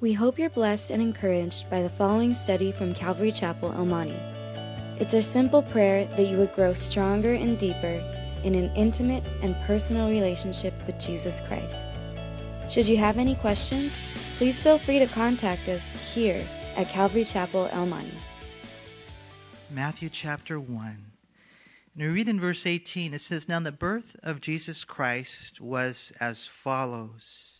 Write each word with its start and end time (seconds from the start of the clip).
We 0.00 0.14
hope 0.14 0.38
you're 0.38 0.48
blessed 0.48 0.90
and 0.90 1.02
encouraged 1.02 1.68
by 1.68 1.82
the 1.82 1.90
following 1.90 2.32
study 2.32 2.72
from 2.72 2.94
Calvary 2.94 3.30
Chapel, 3.30 3.70
El 3.72 3.84
Monte. 3.84 4.18
It's 4.98 5.12
our 5.12 5.20
simple 5.20 5.62
prayer 5.62 6.06
that 6.16 6.26
you 6.26 6.38
would 6.38 6.54
grow 6.54 6.72
stronger 6.72 7.34
and 7.34 7.58
deeper 7.58 8.02
in 8.42 8.54
an 8.54 8.74
intimate 8.74 9.22
and 9.42 9.54
personal 9.66 10.08
relationship 10.08 10.72
with 10.86 10.98
Jesus 10.98 11.42
Christ. 11.42 11.90
Should 12.70 12.88
you 12.88 12.96
have 12.96 13.18
any 13.18 13.34
questions, 13.34 13.94
please 14.38 14.58
feel 14.58 14.78
free 14.78 15.00
to 15.00 15.06
contact 15.06 15.68
us 15.68 16.14
here 16.14 16.48
at 16.76 16.88
Calvary 16.88 17.26
Chapel, 17.26 17.68
El 17.70 17.84
Monte. 17.84 18.16
Matthew 19.68 20.08
chapter 20.08 20.58
1. 20.58 21.12
And 21.94 22.02
we 22.02 22.06
read 22.06 22.28
in 22.30 22.40
verse 22.40 22.64
18, 22.64 23.12
it 23.12 23.20
says, 23.20 23.46
Now 23.46 23.60
the 23.60 23.70
birth 23.70 24.16
of 24.22 24.40
Jesus 24.40 24.82
Christ 24.82 25.60
was 25.60 26.10
as 26.18 26.46
follows. 26.46 27.59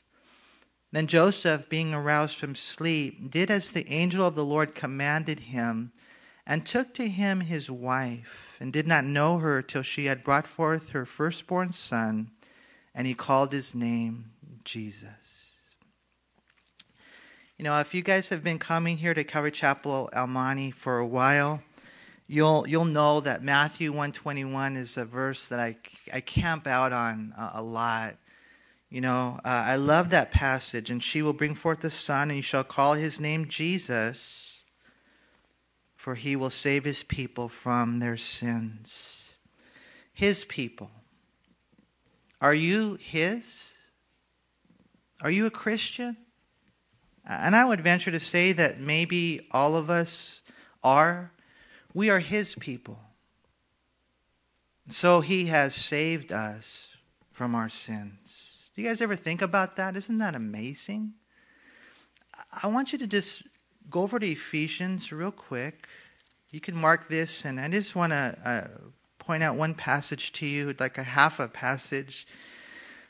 Then 0.91 1.07
Joseph, 1.07 1.69
being 1.69 1.93
aroused 1.93 2.35
from 2.35 2.55
sleep, 2.55 3.31
did 3.31 3.49
as 3.49 3.71
the 3.71 3.89
angel 3.89 4.27
of 4.27 4.35
the 4.35 4.45
Lord 4.45 4.75
commanded 4.75 5.41
him, 5.41 5.93
and 6.45 6.65
took 6.65 6.93
to 6.95 7.07
him 7.07 7.41
his 7.41 7.71
wife, 7.71 8.57
and 8.59 8.73
did 8.73 8.87
not 8.87 9.05
know 9.05 9.37
her 9.37 9.61
till 9.61 9.83
she 9.83 10.05
had 10.05 10.23
brought 10.23 10.47
forth 10.47 10.89
her 10.89 11.05
firstborn 11.05 11.71
son, 11.71 12.31
and 12.93 13.07
he 13.07 13.13
called 13.13 13.53
his 13.53 13.73
name 13.73 14.31
Jesus. 14.65 15.53
You 17.57 17.63
know, 17.65 17.79
if 17.79 17.93
you 17.93 18.01
guys 18.01 18.29
have 18.29 18.43
been 18.43 18.59
coming 18.59 18.97
here 18.97 19.13
to 19.13 19.23
Calvary 19.23 19.51
Chapel 19.51 20.09
El 20.11 20.27
Monte 20.27 20.71
for 20.71 20.97
a 20.97 21.05
while, 21.05 21.61
you'll 22.27 22.67
you'll 22.67 22.85
know 22.85 23.19
that 23.19 23.43
Matthew 23.43 23.91
121 23.91 24.75
is 24.75 24.97
a 24.97 25.05
verse 25.05 25.47
that 25.49 25.59
I, 25.59 25.77
I 26.11 26.21
camp 26.21 26.65
out 26.65 26.91
on 26.91 27.33
a, 27.37 27.51
a 27.55 27.61
lot. 27.61 28.15
You 28.91 28.99
know, 28.99 29.39
uh, 29.45 29.47
I 29.47 29.77
love 29.77 30.09
that 30.09 30.31
passage. 30.31 30.91
And 30.91 31.01
she 31.01 31.21
will 31.21 31.33
bring 31.33 31.55
forth 31.55 31.83
a 31.85 31.89
son, 31.89 32.29
and 32.29 32.35
you 32.35 32.43
shall 32.43 32.65
call 32.65 32.93
his 32.93 33.19
name 33.19 33.47
Jesus, 33.47 34.63
for 35.95 36.15
he 36.15 36.35
will 36.35 36.49
save 36.49 36.83
his 36.83 37.03
people 37.03 37.47
from 37.47 37.99
their 37.99 38.17
sins. 38.17 39.29
His 40.13 40.43
people. 40.43 40.91
Are 42.41 42.53
you 42.53 42.97
his? 42.99 43.71
Are 45.21 45.31
you 45.31 45.45
a 45.45 45.51
Christian? 45.51 46.17
And 47.25 47.55
I 47.55 47.63
would 47.63 47.81
venture 47.81 48.11
to 48.11 48.19
say 48.19 48.51
that 48.51 48.81
maybe 48.81 49.47
all 49.51 49.75
of 49.75 49.89
us 49.89 50.41
are. 50.83 51.31
We 51.93 52.09
are 52.09 52.19
his 52.19 52.55
people. 52.55 52.99
So 54.89 55.21
he 55.21 55.45
has 55.45 55.73
saved 55.73 56.33
us 56.33 56.87
from 57.31 57.55
our 57.55 57.69
sins. 57.69 58.50
Do 58.73 58.81
you 58.81 58.87
guys 58.87 59.01
ever 59.01 59.17
think 59.17 59.41
about 59.41 59.75
that? 59.75 59.97
Isn't 59.97 60.19
that 60.19 60.33
amazing? 60.33 61.13
I 62.63 62.67
want 62.67 62.93
you 62.93 62.99
to 62.99 63.07
just 63.07 63.43
go 63.89 64.03
over 64.03 64.17
to 64.17 64.25
Ephesians 64.25 65.11
real 65.11 65.31
quick. 65.31 65.87
You 66.51 66.61
can 66.61 66.75
mark 66.75 67.09
this, 67.09 67.43
and 67.43 67.59
I 67.59 67.67
just 67.67 67.95
want 67.95 68.11
to 68.11 68.37
uh, 68.45 68.67
point 69.19 69.43
out 69.43 69.57
one 69.57 69.73
passage 69.73 70.31
to 70.33 70.45
you, 70.45 70.73
like 70.79 70.97
a 70.97 71.03
half 71.03 71.39
a 71.39 71.49
passage. 71.49 72.25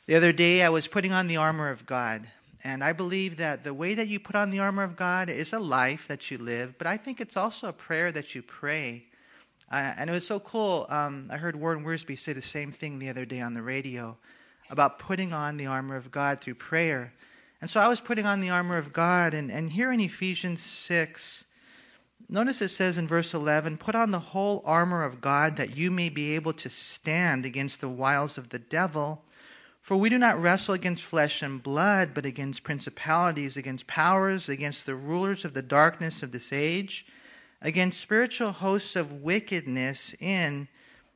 The 0.07 0.16
other 0.16 0.31
day, 0.33 0.63
I 0.63 0.69
was 0.69 0.88
putting 0.88 1.13
on 1.13 1.27
the 1.27 1.38
armor 1.38 1.69
of 1.69 1.85
God. 1.85 2.27
And 2.63 2.83
I 2.83 2.94
believe 2.94 3.38
that 3.38 3.63
the 3.63 3.73
way 3.73 3.95
that 3.95 4.07
you 4.07 4.19
put 4.19 4.35
on 4.35 4.50
the 4.50 4.59
armor 4.59 4.83
of 4.83 4.95
God 4.95 5.29
is 5.29 5.53
a 5.53 5.59
life 5.59 6.07
that 6.07 6.29
you 6.29 6.38
live, 6.38 6.75
but 6.77 6.85
I 6.85 6.97
think 6.97 7.19
it's 7.19 7.35
also 7.35 7.67
a 7.67 7.73
prayer 7.73 8.11
that 8.11 8.35
you 8.35 8.44
pray. 8.44 9.05
Uh, 9.71 9.94
and 9.97 10.09
it 10.09 10.13
was 10.13 10.27
so 10.27 10.39
cool. 10.39 10.85
Um, 10.89 11.29
I 11.31 11.38
heard 11.38 11.55
Warren 11.55 11.83
Wiersbe 11.83 12.19
say 12.19 12.33
the 12.33 12.41
same 12.41 12.71
thing 12.71 13.00
the 13.00 13.09
other 13.09 13.25
day 13.25 13.41
on 13.41 13.55
the 13.55 13.63
radio 13.63 14.17
about 14.71 14.97
putting 14.97 15.33
on 15.33 15.57
the 15.57 15.65
armor 15.65 15.97
of 15.97 16.11
God 16.11 16.39
through 16.39 16.55
prayer. 16.55 17.13
And 17.59 17.69
so 17.69 17.79
I 17.79 17.89
was 17.89 17.99
putting 17.99 18.25
on 18.25 18.39
the 18.39 18.49
armor 18.49 18.77
of 18.77 18.93
God, 18.93 19.33
and, 19.33 19.51
and 19.51 19.73
here 19.73 19.91
in 19.91 19.99
Ephesians 19.99 20.61
6, 20.61 21.43
notice 22.29 22.61
it 22.61 22.69
says 22.69 22.97
in 22.97 23.07
verse 23.07 23.33
11, 23.33 23.77
Put 23.77 23.95
on 23.95 24.11
the 24.11 24.19
whole 24.19 24.63
armor 24.65 25.03
of 25.03 25.19
God 25.21 25.57
that 25.57 25.75
you 25.75 25.91
may 25.91 26.07
be 26.07 26.33
able 26.33 26.53
to 26.53 26.69
stand 26.69 27.45
against 27.45 27.81
the 27.81 27.89
wiles 27.89 28.37
of 28.37 28.49
the 28.49 28.59
devil. 28.59 29.21
For 29.81 29.97
we 29.97 30.09
do 30.09 30.17
not 30.17 30.41
wrestle 30.41 30.73
against 30.73 31.03
flesh 31.03 31.41
and 31.41 31.61
blood, 31.61 32.13
but 32.13 32.25
against 32.25 32.63
principalities, 32.63 33.57
against 33.57 33.88
powers, 33.88 34.47
against 34.47 34.85
the 34.85 34.95
rulers 34.95 35.43
of 35.43 35.53
the 35.53 35.61
darkness 35.61 36.23
of 36.23 36.31
this 36.31 36.53
age, 36.53 37.05
against 37.61 37.99
spiritual 37.99 38.53
hosts 38.53 38.95
of 38.95 39.21
wickedness 39.21 40.15
in 40.19 40.69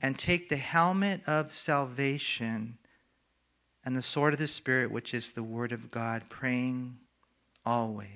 and 0.00 0.18
take 0.18 0.48
the 0.48 0.56
helmet 0.56 1.22
of 1.26 1.52
salvation 1.52 2.78
and 3.84 3.96
the 3.96 4.02
sword 4.02 4.32
of 4.32 4.38
the 4.38 4.46
Spirit, 4.46 4.90
which 4.90 5.14
is 5.14 5.32
the 5.32 5.42
Word 5.42 5.72
of 5.72 5.90
God, 5.90 6.24
praying 6.28 6.98
always. 7.64 8.08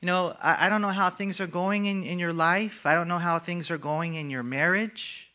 You 0.00 0.06
know, 0.06 0.36
I, 0.42 0.66
I, 0.66 0.68
don't 0.68 0.82
know 0.82 0.88
how 0.88 1.10
things 1.10 1.40
are 1.40 1.46
going 1.46 1.86
in, 1.86 2.02
in 2.02 2.18
your 2.18 2.32
life. 2.32 2.84
I 2.84 2.94
don't 2.94 3.08
know 3.08 3.18
how 3.18 3.38
things 3.38 3.70
are 3.70 3.78
going 3.78 4.14
in 4.14 4.30
your 4.30 4.42
marriage. 4.42 5.30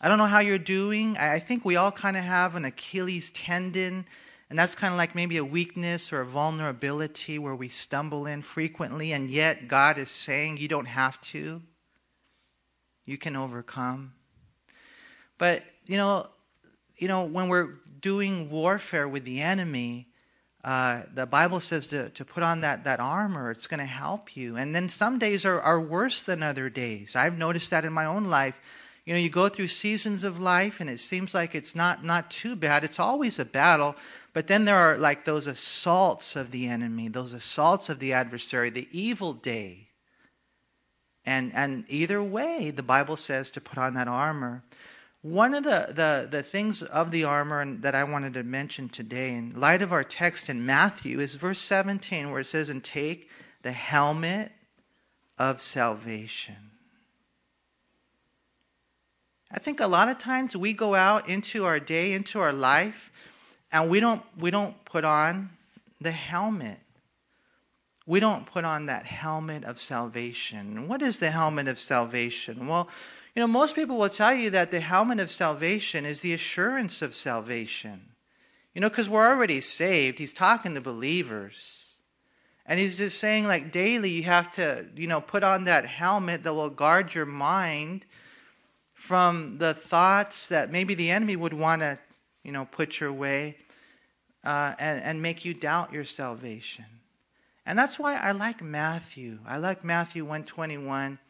I 0.00 0.08
don't 0.08 0.18
know 0.18 0.26
how 0.26 0.38
you're 0.38 0.58
doing. 0.58 1.16
I, 1.18 1.34
I 1.34 1.38
think 1.38 1.64
we 1.64 1.76
all 1.76 1.92
kind 1.92 2.16
of 2.16 2.24
have 2.24 2.56
an 2.56 2.64
Achilles 2.64 3.30
tendon, 3.30 4.06
and 4.48 4.58
that's 4.58 4.74
kind 4.74 4.92
of 4.92 4.98
like 4.98 5.14
maybe 5.14 5.36
a 5.36 5.44
weakness 5.44 6.12
or 6.12 6.22
a 6.22 6.26
vulnerability 6.26 7.38
where 7.38 7.54
we 7.54 7.68
stumble 7.68 8.26
in 8.26 8.42
frequently, 8.42 9.12
and 9.12 9.28
yet 9.28 9.68
God 9.68 9.98
is 9.98 10.10
saying 10.10 10.56
you 10.56 10.68
don't 10.68 10.86
have 10.86 11.20
to 11.20 11.62
you 13.04 13.18
can 13.18 13.36
overcome. 13.36 14.12
But, 15.38 15.62
you 15.86 15.96
know, 15.96 16.26
you 16.96 17.08
know, 17.08 17.24
when 17.24 17.48
we're 17.48 17.70
doing 18.00 18.50
warfare 18.50 19.08
with 19.08 19.24
the 19.24 19.40
enemy, 19.40 20.08
uh, 20.62 21.02
the 21.14 21.24
Bible 21.24 21.60
says 21.60 21.86
to, 21.88 22.10
to 22.10 22.24
put 22.24 22.42
on 22.42 22.60
that, 22.60 22.84
that 22.84 23.00
armor. 23.00 23.50
It's 23.50 23.66
going 23.66 23.80
to 23.80 23.86
help 23.86 24.36
you. 24.36 24.56
And 24.56 24.74
then 24.74 24.88
some 24.88 25.18
days 25.18 25.44
are, 25.46 25.60
are 25.60 25.80
worse 25.80 26.22
than 26.22 26.42
other 26.42 26.68
days. 26.68 27.16
I've 27.16 27.38
noticed 27.38 27.70
that 27.70 27.84
in 27.84 27.92
my 27.92 28.04
own 28.04 28.24
life. 28.24 28.60
You 29.06 29.14
know, 29.14 29.20
you 29.20 29.30
go 29.30 29.48
through 29.48 29.68
seasons 29.68 30.22
of 30.22 30.38
life 30.38 30.78
and 30.80 30.90
it 30.90 31.00
seems 31.00 31.32
like 31.32 31.54
it's 31.54 31.74
not, 31.74 32.04
not 32.04 32.30
too 32.30 32.54
bad. 32.54 32.84
It's 32.84 33.00
always 33.00 33.38
a 33.38 33.44
battle. 33.46 33.96
But 34.34 34.46
then 34.46 34.66
there 34.66 34.76
are 34.76 34.98
like 34.98 35.24
those 35.24 35.46
assaults 35.46 36.36
of 36.36 36.50
the 36.50 36.68
enemy, 36.68 37.08
those 37.08 37.32
assaults 37.32 37.88
of 37.88 37.98
the 37.98 38.12
adversary, 38.12 38.68
the 38.68 38.88
evil 38.92 39.32
day. 39.32 39.88
And, 41.26 41.52
and 41.54 41.84
either 41.88 42.22
way, 42.22 42.70
the 42.70 42.82
Bible 42.82 43.16
says 43.16 43.50
to 43.50 43.60
put 43.60 43.78
on 43.78 43.94
that 43.94 44.08
armor. 44.08 44.62
One 45.22 45.54
of 45.54 45.64
the, 45.64 45.92
the, 45.94 46.28
the 46.30 46.42
things 46.42 46.82
of 46.82 47.10
the 47.10 47.24
armor 47.24 47.76
that 47.80 47.94
I 47.94 48.04
wanted 48.04 48.34
to 48.34 48.42
mention 48.42 48.88
today, 48.88 49.34
in 49.34 49.58
light 49.58 49.82
of 49.82 49.92
our 49.92 50.04
text 50.04 50.48
in 50.48 50.64
Matthew, 50.64 51.20
is 51.20 51.34
verse 51.34 51.60
17, 51.60 52.30
where 52.30 52.40
it 52.40 52.46
says, 52.46 52.70
And 52.70 52.82
take 52.82 53.28
the 53.62 53.72
helmet 53.72 54.52
of 55.38 55.60
salvation. 55.60 56.70
I 59.52 59.58
think 59.58 59.80
a 59.80 59.86
lot 59.86 60.08
of 60.08 60.18
times 60.18 60.56
we 60.56 60.72
go 60.72 60.94
out 60.94 61.28
into 61.28 61.64
our 61.64 61.80
day, 61.80 62.12
into 62.12 62.40
our 62.40 62.52
life, 62.52 63.10
and 63.72 63.90
we 63.90 64.00
don't, 64.00 64.22
we 64.38 64.50
don't 64.50 64.82
put 64.84 65.04
on 65.04 65.50
the 66.00 66.12
helmet. 66.12 66.78
We 68.10 68.18
don't 68.18 68.44
put 68.44 68.64
on 68.64 68.86
that 68.86 69.06
helmet 69.06 69.62
of 69.62 69.78
salvation. 69.78 70.88
What 70.88 71.00
is 71.00 71.20
the 71.20 71.30
helmet 71.30 71.68
of 71.68 71.78
salvation? 71.78 72.66
Well, 72.66 72.88
you 73.36 73.40
know, 73.40 73.46
most 73.46 73.76
people 73.76 73.98
will 73.98 74.08
tell 74.08 74.34
you 74.34 74.50
that 74.50 74.72
the 74.72 74.80
helmet 74.80 75.20
of 75.20 75.30
salvation 75.30 76.04
is 76.04 76.18
the 76.18 76.32
assurance 76.32 77.02
of 77.02 77.14
salvation. 77.14 78.06
You 78.74 78.80
know, 78.80 78.88
because 78.88 79.08
we're 79.08 79.28
already 79.28 79.60
saved. 79.60 80.18
He's 80.18 80.32
talking 80.32 80.74
to 80.74 80.80
believers. 80.80 81.94
And 82.66 82.80
he's 82.80 82.98
just 82.98 83.20
saying, 83.20 83.46
like, 83.46 83.70
daily 83.70 84.10
you 84.10 84.24
have 84.24 84.50
to, 84.54 84.86
you 84.96 85.06
know, 85.06 85.20
put 85.20 85.44
on 85.44 85.62
that 85.66 85.86
helmet 85.86 86.42
that 86.42 86.52
will 86.52 86.68
guard 86.68 87.14
your 87.14 87.26
mind 87.26 88.06
from 88.92 89.58
the 89.58 89.72
thoughts 89.72 90.48
that 90.48 90.72
maybe 90.72 90.96
the 90.96 91.12
enemy 91.12 91.36
would 91.36 91.54
want 91.54 91.82
to, 91.82 91.96
you 92.42 92.50
know, 92.50 92.64
put 92.64 92.98
your 92.98 93.12
way 93.12 93.56
uh, 94.42 94.74
and, 94.80 95.00
and 95.00 95.22
make 95.22 95.44
you 95.44 95.54
doubt 95.54 95.92
your 95.92 96.04
salvation. 96.04 96.86
And 97.70 97.78
that's 97.78 98.00
why 98.00 98.16
I 98.16 98.32
like 98.32 98.60
Matthew. 98.60 99.38
I 99.46 99.56
like 99.58 99.84
Matthew 99.84 100.24
121 100.24 101.20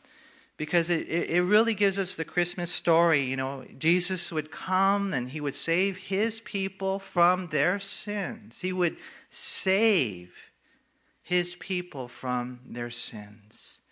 because 0.57 0.89
it, 0.89 1.07
it, 1.07 1.43
really 1.43 1.75
gives 1.75 1.99
us 1.99 2.15
the 2.15 2.25
Christmas 2.25 2.73
story. 2.73 3.27
You 3.27 3.37
know, 3.37 3.67
Jesus 3.77 4.33
would 4.33 4.51
come 4.51 5.13
and 5.13 5.29
he 5.29 5.41
would 5.43 5.55
save 5.55 5.99
his 5.99 6.41
people 6.41 6.99
from 6.99 7.49
their 7.49 7.79
sins. 7.79 8.61
He 8.61 8.73
would 8.73 8.97
save 9.29 10.33
his 11.23 11.57
people 11.57 12.09
from 12.09 12.61
their 12.65 12.89
sins. 12.89 13.83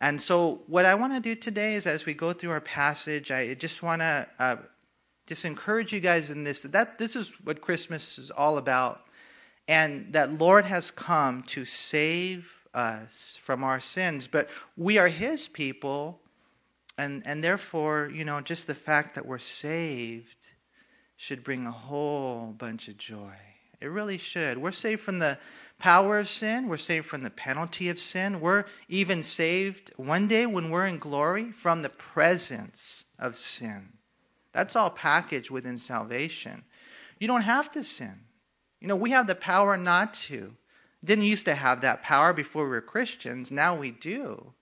And 0.00 0.22
so, 0.22 0.62
what 0.68 0.86
I 0.86 0.94
want 0.94 1.12
to 1.12 1.20
do 1.20 1.34
today 1.34 1.74
is, 1.74 1.86
as 1.86 2.06
we 2.06 2.14
go 2.14 2.32
through 2.32 2.52
our 2.52 2.62
passage, 2.62 3.30
I 3.30 3.52
just 3.52 3.82
want 3.82 4.00
to 4.00 4.26
uh, 4.38 4.56
just 5.26 5.44
encourage 5.44 5.92
you 5.92 6.00
guys 6.00 6.30
in 6.30 6.42
this 6.42 6.62
that 6.62 6.98
this 6.98 7.14
is 7.14 7.34
what 7.44 7.60
Christmas 7.60 8.16
is 8.16 8.30
all 8.30 8.56
about, 8.56 9.02
and 9.68 10.12
that 10.12 10.38
Lord 10.38 10.64
has 10.64 10.90
come 10.90 11.42
to 11.44 11.64
save 11.64 12.48
us 12.74 13.38
from 13.40 13.62
our 13.64 13.80
sins. 13.80 14.26
But 14.26 14.48
we 14.76 14.98
are 14.98 15.08
His 15.08 15.48
people, 15.48 16.20
and 16.98 17.22
and 17.26 17.42
therefore, 17.42 18.10
you 18.12 18.24
know, 18.24 18.40
just 18.40 18.66
the 18.66 18.74
fact 18.74 19.14
that 19.14 19.26
we're 19.26 19.38
saved 19.38 20.36
should 21.16 21.44
bring 21.44 21.66
a 21.66 21.72
whole 21.72 22.54
bunch 22.58 22.88
of 22.88 22.96
joy. 22.96 23.34
It 23.80 23.86
really 23.86 24.18
should. 24.18 24.58
We're 24.58 24.72
saved 24.72 25.02
from 25.02 25.18
the 25.18 25.38
power 25.78 26.20
of 26.20 26.28
sin. 26.28 26.68
We're 26.68 26.76
saved 26.76 27.06
from 27.06 27.24
the 27.24 27.30
penalty 27.30 27.88
of 27.88 27.98
sin. 27.98 28.40
We're 28.40 28.64
even 28.88 29.24
saved 29.24 29.92
one 29.96 30.28
day 30.28 30.46
when 30.46 30.70
we're 30.70 30.86
in 30.86 30.98
glory 30.98 31.50
from 31.50 31.82
the 31.82 31.88
presence 31.88 33.04
of 33.18 33.36
sin. 33.36 33.94
That's 34.52 34.76
all 34.76 34.90
packaged 34.90 35.50
within 35.50 35.78
salvation. 35.78 36.62
You 37.18 37.26
don't 37.26 37.42
have 37.42 37.70
to 37.72 37.82
sin. 37.82 38.20
You 38.82 38.88
know, 38.88 38.96
we 38.96 39.12
have 39.12 39.28
the 39.28 39.36
power 39.36 39.76
not 39.76 40.12
to. 40.14 40.54
Didn't 41.04 41.24
used 41.24 41.44
to 41.44 41.54
have 41.54 41.82
that 41.82 42.02
power 42.02 42.32
before 42.32 42.64
we 42.64 42.70
were 42.70 42.80
Christians. 42.80 43.52
Now 43.52 43.76
we 43.76 43.92
do. 43.92 44.54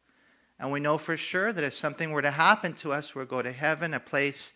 And 0.59 0.71
we 0.71 0.79
know 0.79 0.99
for 0.99 1.17
sure 1.17 1.55
that 1.55 1.65
if 1.65 1.73
something 1.73 2.11
were 2.11 2.21
to 2.21 2.31
happen 2.31 2.75
to 2.75 2.93
us, 2.93 3.15
we'll 3.15 3.25
go 3.25 3.41
to 3.41 3.51
heaven, 3.51 3.95
a 3.95 4.01
place 4.01 4.53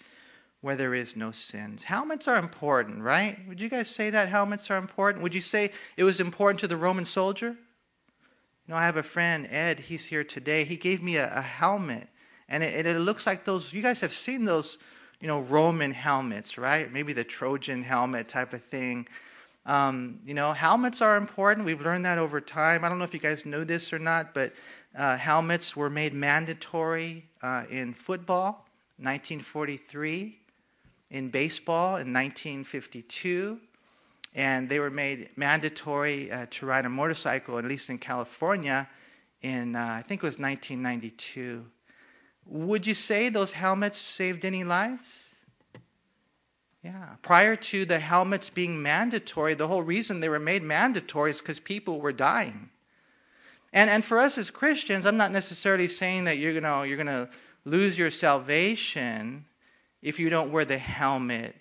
where 0.61 0.77
there 0.77 0.95
is 0.95 1.17
no 1.17 1.31
sins. 1.31 1.85
Helmets 1.85 2.29
are 2.29 2.37
important, 2.37 3.01
right? 3.01 3.39
Would 3.49 3.59
you 3.59 3.71
guys 3.71 3.89
say 3.89 4.11
that 4.11 4.29
helmets 4.29 4.71
are 4.71 4.77
important? 4.77 5.23
Would 5.23 5.33
you 5.35 5.41
say 5.41 5.73
it 5.97 6.05
was 6.05 6.21
important 6.21 6.61
to 6.61 6.69
the 6.69 6.77
Roman 6.77 7.07
soldier? 7.07 7.57
You 8.67 8.69
know, 8.69 8.77
I 8.77 8.85
have 8.85 8.99
a 8.99 9.03
friend, 9.03 9.49
Ed, 9.51 9.81
he's 9.81 10.05
here 10.05 10.25
today. 10.25 10.65
He 10.65 10.77
gave 10.77 11.03
me 11.03 11.17
a, 11.17 11.35
a 11.35 11.43
helmet, 11.43 12.09
and 12.51 12.63
it, 12.63 12.85
it, 12.85 12.99
looks 12.99 13.27
like 13.27 13.47
those, 13.47 13.73
you 13.73 13.81
guys 13.81 14.01
have 14.03 14.13
seen 14.13 14.45
those, 14.45 14.77
you 15.21 15.27
know, 15.27 15.41
Roman 15.41 15.93
helmets, 15.93 16.59
right? 16.59 16.93
Maybe 16.93 17.15
the 17.15 17.25
Trojan 17.25 17.83
helmet 17.83 18.29
type 18.29 18.53
of 18.53 18.63
thing. 18.63 19.07
Um, 19.67 20.21
you 20.27 20.35
know, 20.35 20.53
helmets 20.53 21.01
are 21.01 21.17
important. 21.17 21.67
We've 21.67 21.81
learned 21.81 22.05
that 22.05 22.19
over 22.19 22.41
time. 22.41 22.85
I 22.85 22.89
don't 22.89 22.99
know 22.99 23.05
if 23.05 23.15
you 23.15 23.21
guys 23.21 23.47
know 23.47 23.65
this 23.65 23.93
or 23.93 23.99
not, 23.99 24.35
but 24.35 24.53
uh, 24.97 25.17
helmets 25.17 25.75
were 25.75 25.91
made 25.91 26.15
mandatory 26.15 27.25
uh, 27.43 27.65
in 27.71 27.95
football, 27.95 28.67
1943 28.99 30.39
in 31.15 31.29
baseball 31.29 31.97
in 31.97 32.13
1952, 32.13 33.61
and 34.35 34.69
they 34.69 34.81
were 34.81 34.91
made 34.91 35.31
mandatory 35.37 36.31
uh, 36.31 36.47
to 36.51 36.67
ride 36.67 36.85
a 36.85 36.89
motorcycle, 36.89 37.57
at 37.57 37.65
least 37.65 37.89
in 37.89 37.99
California, 37.99 38.89
in 39.43 39.77
uh, 39.77 39.95
I 39.99 40.03
think 40.03 40.23
it 40.23 40.27
was 40.27 40.41
1992. 40.41 41.65
Would 42.47 42.87
you 42.87 42.95
say 42.95 43.29
those 43.29 43.53
helmets 43.53 43.97
saved 43.97 44.45
any 44.45 44.65
lives? 44.65 45.34
Yeah. 46.85 47.17
Prior 47.23 47.57
to 47.57 47.87
the 47.87 47.99
helmets 47.99 48.51
being 48.51 48.83
mandatory, 48.83 49.55
the 49.55 49.69
whole 49.69 49.83
reason 49.83 50.21
they 50.21 50.29
were 50.29 50.39
made 50.39 50.63
mandatory 50.63 51.31
is 51.31 51.41
because 51.41 51.59
people 51.59 51.99
were 51.99 52.13
dying. 52.13 52.69
And, 53.73 53.89
and 53.89 54.05
for 54.05 54.19
us 54.19 54.37
as 54.37 54.51
Christians, 54.51 55.07
I'm 55.07 55.17
not 55.17 55.33
necessarily 55.33 55.89
saying 55.89 56.25
that 56.25 56.37
you're 56.37 56.61
going 56.61 56.89
you're 56.89 57.05
to 57.05 57.31
lose 57.65 57.99
your 57.99 58.11
salvation 58.11 59.47
if 60.03 60.21
you 60.21 60.29
don't 60.29 60.53
wear 60.53 60.67
the 60.67 60.79
helmet 60.79 61.57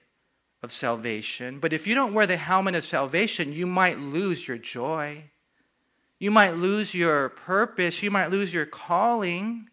of 0.62 0.74
salvation. 0.74 1.60
But 1.60 1.72
if 1.72 1.88
you 1.88 1.96
don't 1.96 2.14
wear 2.14 2.28
the 2.28 2.38
helmet 2.38 2.75
of 2.75 2.84
salvation, 2.84 3.54
you 3.54 3.66
might 3.66 4.00
lose 4.00 4.46
your 4.46 4.58
joy. 4.58 5.24
You 6.20 6.31
might 6.31 6.56
lose 6.56 6.94
your 6.94 7.30
purpose. 7.30 8.04
You 8.04 8.12
might 8.12 8.30
lose 8.30 8.54
your 8.54 8.66
calling. 8.66 9.70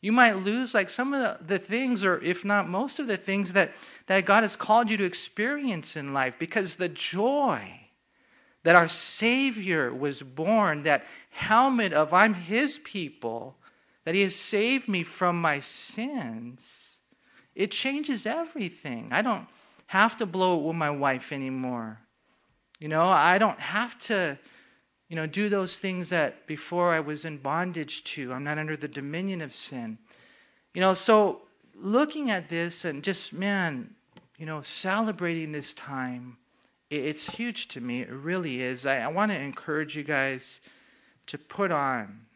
You 0.00 0.12
might 0.12 0.36
lose 0.36 0.74
like 0.74 0.90
some 0.90 1.12
of 1.14 1.20
the, 1.20 1.44
the 1.44 1.58
things, 1.58 2.04
or 2.04 2.22
if 2.22 2.44
not 2.44 2.68
most 2.68 2.98
of 2.98 3.06
the 3.06 3.16
things 3.16 3.52
that, 3.54 3.72
that 4.06 4.24
God 4.24 4.42
has 4.42 4.56
called 4.56 4.90
you 4.90 4.96
to 4.98 5.04
experience 5.04 5.96
in 5.96 6.12
life 6.12 6.38
because 6.38 6.74
the 6.74 6.88
joy 6.88 7.80
that 8.62 8.76
our 8.76 8.88
Savior 8.88 9.92
was 9.92 10.22
born, 10.22 10.82
that 10.82 11.04
helmet 11.30 11.92
of 11.92 12.12
I'm 12.12 12.34
His 12.34 12.78
people, 12.84 13.56
that 14.04 14.14
He 14.14 14.22
has 14.22 14.36
saved 14.36 14.88
me 14.88 15.02
from 15.02 15.40
my 15.40 15.60
sins 15.60 16.96
it 17.56 17.70
changes 17.70 18.26
everything. 18.26 19.08
I 19.10 19.22
don't 19.22 19.48
have 19.86 20.16
to 20.18 20.26
blow 20.26 20.58
it 20.58 20.62
with 20.62 20.76
my 20.76 20.90
wife 20.90 21.32
anymore. 21.32 21.98
You 22.78 22.88
know, 22.88 23.08
I 23.08 23.38
don't 23.38 23.58
have 23.58 23.98
to, 24.00 24.38
you 25.08 25.16
know, 25.16 25.26
do 25.26 25.48
those 25.48 25.78
things 25.78 26.08
that 26.08 26.46
before 26.46 26.92
I 26.92 27.00
was 27.00 27.24
in 27.24 27.38
bondage 27.38 28.02
to. 28.04 28.32
I'm 28.32 28.44
not 28.44 28.58
under 28.58 28.76
the 28.76 28.88
dominion 28.88 29.40
of 29.40 29.54
sin. 29.54 29.98
You 30.74 30.80
know, 30.80 30.94
so 30.94 31.42
looking 31.74 32.30
at 32.30 32.48
this 32.48 32.84
and 32.84 33.02
just, 33.02 33.32
man, 33.32 33.94
you 34.36 34.46
know, 34.46 34.62
celebrating 34.62 35.52
this 35.52 35.72
time, 35.72 36.38
it's 36.90 37.30
huge 37.30 37.68
to 37.68 37.80
me. 37.80 38.02
It 38.02 38.10
really 38.10 38.62
is. 38.62 38.86
I, 38.86 38.98
I 38.98 39.08
want 39.08 39.32
to 39.32 39.40
encourage 39.40 39.96
you 39.96 40.02
guys 40.02 40.60
to 41.26 41.38
put 41.38 41.70
on 41.70 42.26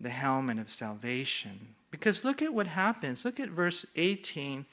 the 0.00 0.10
helmet 0.10 0.58
of 0.58 0.70
salvation. 0.70 1.74
Because 1.90 2.24
look 2.24 2.42
at 2.42 2.54
what 2.54 2.66
happens. 2.66 3.24
Look 3.24 3.38
at 3.38 3.50
verse 3.50 3.86
18. 3.96 4.66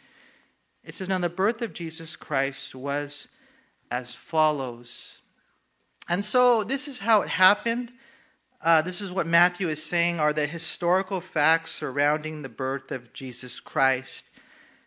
It 0.83 0.95
says, 0.95 1.07
Now 1.07 1.19
the 1.19 1.29
birth 1.29 1.61
of 1.61 1.73
Jesus 1.73 2.15
Christ 2.15 2.73
was 2.73 3.27
as 3.91 4.15
follows. 4.15 5.20
And 6.07 6.23
so 6.25 6.63
this 6.63 6.87
is 6.87 6.99
how 6.99 7.21
it 7.21 7.29
happened. 7.29 7.91
Uh, 8.61 8.81
this 8.81 9.01
is 9.01 9.11
what 9.11 9.25
Matthew 9.25 9.69
is 9.69 9.83
saying 9.83 10.19
are 10.19 10.33
the 10.33 10.45
historical 10.45 11.21
facts 11.21 11.71
surrounding 11.71 12.41
the 12.41 12.49
birth 12.49 12.91
of 12.91 13.13
Jesus 13.13 13.59
Christ. 13.59 14.25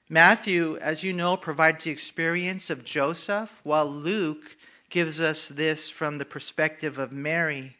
Matthew, 0.08 0.76
as 0.80 1.02
you 1.02 1.12
know, 1.12 1.36
provides 1.36 1.84
the 1.84 1.90
experience 1.90 2.70
of 2.70 2.84
Joseph, 2.84 3.60
while 3.62 3.86
Luke 3.90 4.56
gives 4.90 5.18
us 5.18 5.48
this 5.48 5.90
from 5.90 6.18
the 6.18 6.24
perspective 6.24 6.98
of 6.98 7.10
Mary. 7.10 7.76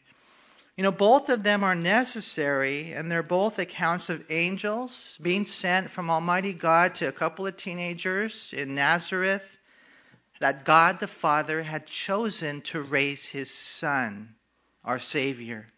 You 0.75 0.83
know, 0.83 0.91
both 0.91 1.29
of 1.29 1.43
them 1.43 1.63
are 1.63 1.75
necessary, 1.75 2.91
and 2.91 3.09
they're 3.09 3.23
both 3.23 3.57
accounts 3.59 4.09
of 4.09 4.25
angels 4.29 5.17
being 5.21 5.45
sent 5.45 5.91
from 5.91 6.09
Almighty 6.09 6.51
God 6.51 6.93
to 6.95 7.07
a 7.07 7.13
couple 7.13 7.47
of 7.47 7.55
teenagers 7.55 8.51
in 8.51 8.75
Nazareth 8.75 9.54
that 10.45 10.63
God 10.63 10.99
the 10.99 11.07
Father 11.07 11.63
had 11.63 11.87
chosen 11.87 12.61
to 12.61 12.79
raise 12.79 13.25
his 13.29 13.49
Son, 13.49 14.35
our 14.83 14.99
Savior. 14.99 15.69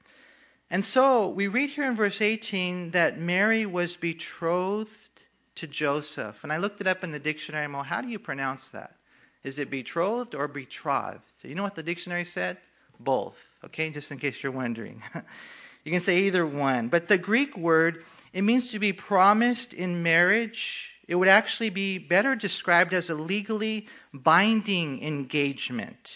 And 0.70 0.84
so 0.84 1.30
we 1.30 1.48
read 1.48 1.70
here 1.70 1.86
in 1.86 1.96
verse 1.96 2.20
18 2.20 2.92
that 2.92 3.18
Mary 3.18 3.66
was 3.66 3.96
betrothed 3.96 5.22
to 5.56 5.68
Joseph. 5.68 6.44
And 6.44 6.52
I 6.52 6.58
looked 6.58 6.82
it 6.82 6.88
up 6.88 7.02
in 7.02 7.12
the 7.12 7.18
dictionary. 7.18 7.66
Well, 7.72 7.84
how 7.84 8.02
do 8.02 8.10
you 8.10 8.20
pronounce 8.20 8.68
that? 8.72 8.98
Is 9.42 9.58
it 9.58 9.70
betrothed 9.70 10.36
or 10.36 10.50
betrothed? 10.50 11.22
You 11.44 11.56
know 11.56 11.64
what 11.64 11.76
the 11.76 11.82
dictionary 11.82 12.26
said? 12.26 12.58
Both 13.00 13.38
okay, 13.64 13.90
just 13.90 14.12
in 14.12 14.18
case 14.18 14.44
you're 14.44 14.52
wondering. 14.52 15.02
you 15.86 15.94
can 15.94 16.02
say 16.02 16.24
either 16.24 16.46
one. 16.46 16.90
But 16.90 17.08
the 17.08 17.18
Greek 17.18 17.56
word, 17.56 18.04
it 18.34 18.42
means 18.42 18.68
to 18.72 18.80
be 18.80 18.92
promised 18.92 19.72
in 19.72 20.04
marriage. 20.04 20.97
It 21.08 21.16
would 21.16 21.28
actually 21.28 21.70
be 21.70 21.98
better 21.98 22.36
described 22.36 22.94
as 22.94 23.10
a 23.10 23.16
legally 23.16 23.88
binding 24.14 25.02
engagement. 25.02 26.12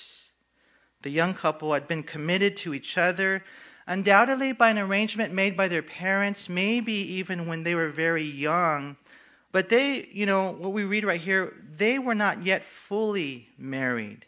The 1.02 1.10
young 1.10 1.34
couple 1.34 1.74
had 1.74 1.88
been 1.88 2.04
committed 2.04 2.58
to 2.58 2.74
each 2.74 2.98
other 2.98 3.44
undoubtedly 3.88 4.52
by 4.54 4.70
an 4.70 4.78
arrangement 4.78 5.34
made 5.34 5.58
by 5.58 5.68
their 5.68 5.82
parents, 5.82 6.48
maybe 6.48 6.94
even 6.94 7.48
when 7.48 7.64
they 7.64 7.76
were 7.76 7.90
very 7.90 8.24
young. 8.24 8.96
But 9.52 9.70
they, 9.70 10.08
you 10.12 10.26
know, 10.26 10.52
what 10.52 10.72
we 10.72 10.84
read 10.84 11.04
right 11.04 11.20
here, 11.20 11.54
they 11.76 12.00
were 12.00 12.16
not 12.16 12.46
yet 12.46 12.66
fully 12.66 13.50
married. 13.58 14.26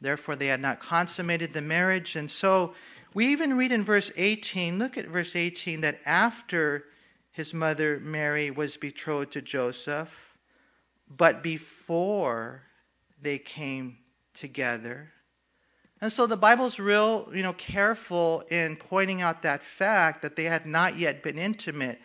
Therefore, 0.00 0.36
they 0.36 0.48
had 0.48 0.60
not 0.60 0.80
consummated 0.80 1.52
the 1.52 1.62
marriage. 1.62 2.14
And 2.14 2.30
so 2.30 2.74
we 3.14 3.28
even 3.28 3.56
read 3.56 3.72
in 3.72 3.84
verse 3.84 4.10
18, 4.16 4.78
look 4.78 4.98
at 4.98 5.06
verse 5.06 5.34
18, 5.34 5.80
that 5.80 6.00
after 6.04 6.84
his 7.34 7.52
mother 7.52 7.98
Mary 7.98 8.48
was 8.48 8.76
betrothed 8.76 9.32
to 9.32 9.42
Joseph, 9.42 10.38
but 11.08 11.42
before 11.42 12.62
they 13.20 13.38
came 13.38 13.98
together. 14.34 15.10
And 16.00 16.12
so 16.12 16.28
the 16.28 16.36
Bible's 16.36 16.78
real, 16.78 17.28
you 17.34 17.42
know, 17.42 17.52
careful 17.54 18.44
in 18.52 18.76
pointing 18.76 19.20
out 19.20 19.42
that 19.42 19.64
fact 19.64 20.22
that 20.22 20.36
they 20.36 20.44
had 20.44 20.64
not 20.64 20.96
yet 20.96 21.24
been 21.24 21.36
intimate 21.36 22.00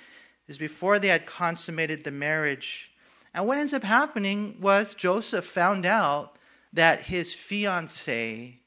is 0.48 0.58
before 0.58 0.98
they 0.98 1.10
had 1.10 1.28
consummated 1.28 2.04
the 2.04 2.12
marriage. 2.12 2.90
And 3.32 3.46
what 3.46 3.60
ends 3.60 3.74
up 3.74 3.84
happening 3.84 4.58
was 4.60 4.96
Joseph 4.96 5.46
found 5.46 5.86
out 5.86 6.38
that 6.74 7.02
his 7.02 7.36
fiancee 7.36 8.62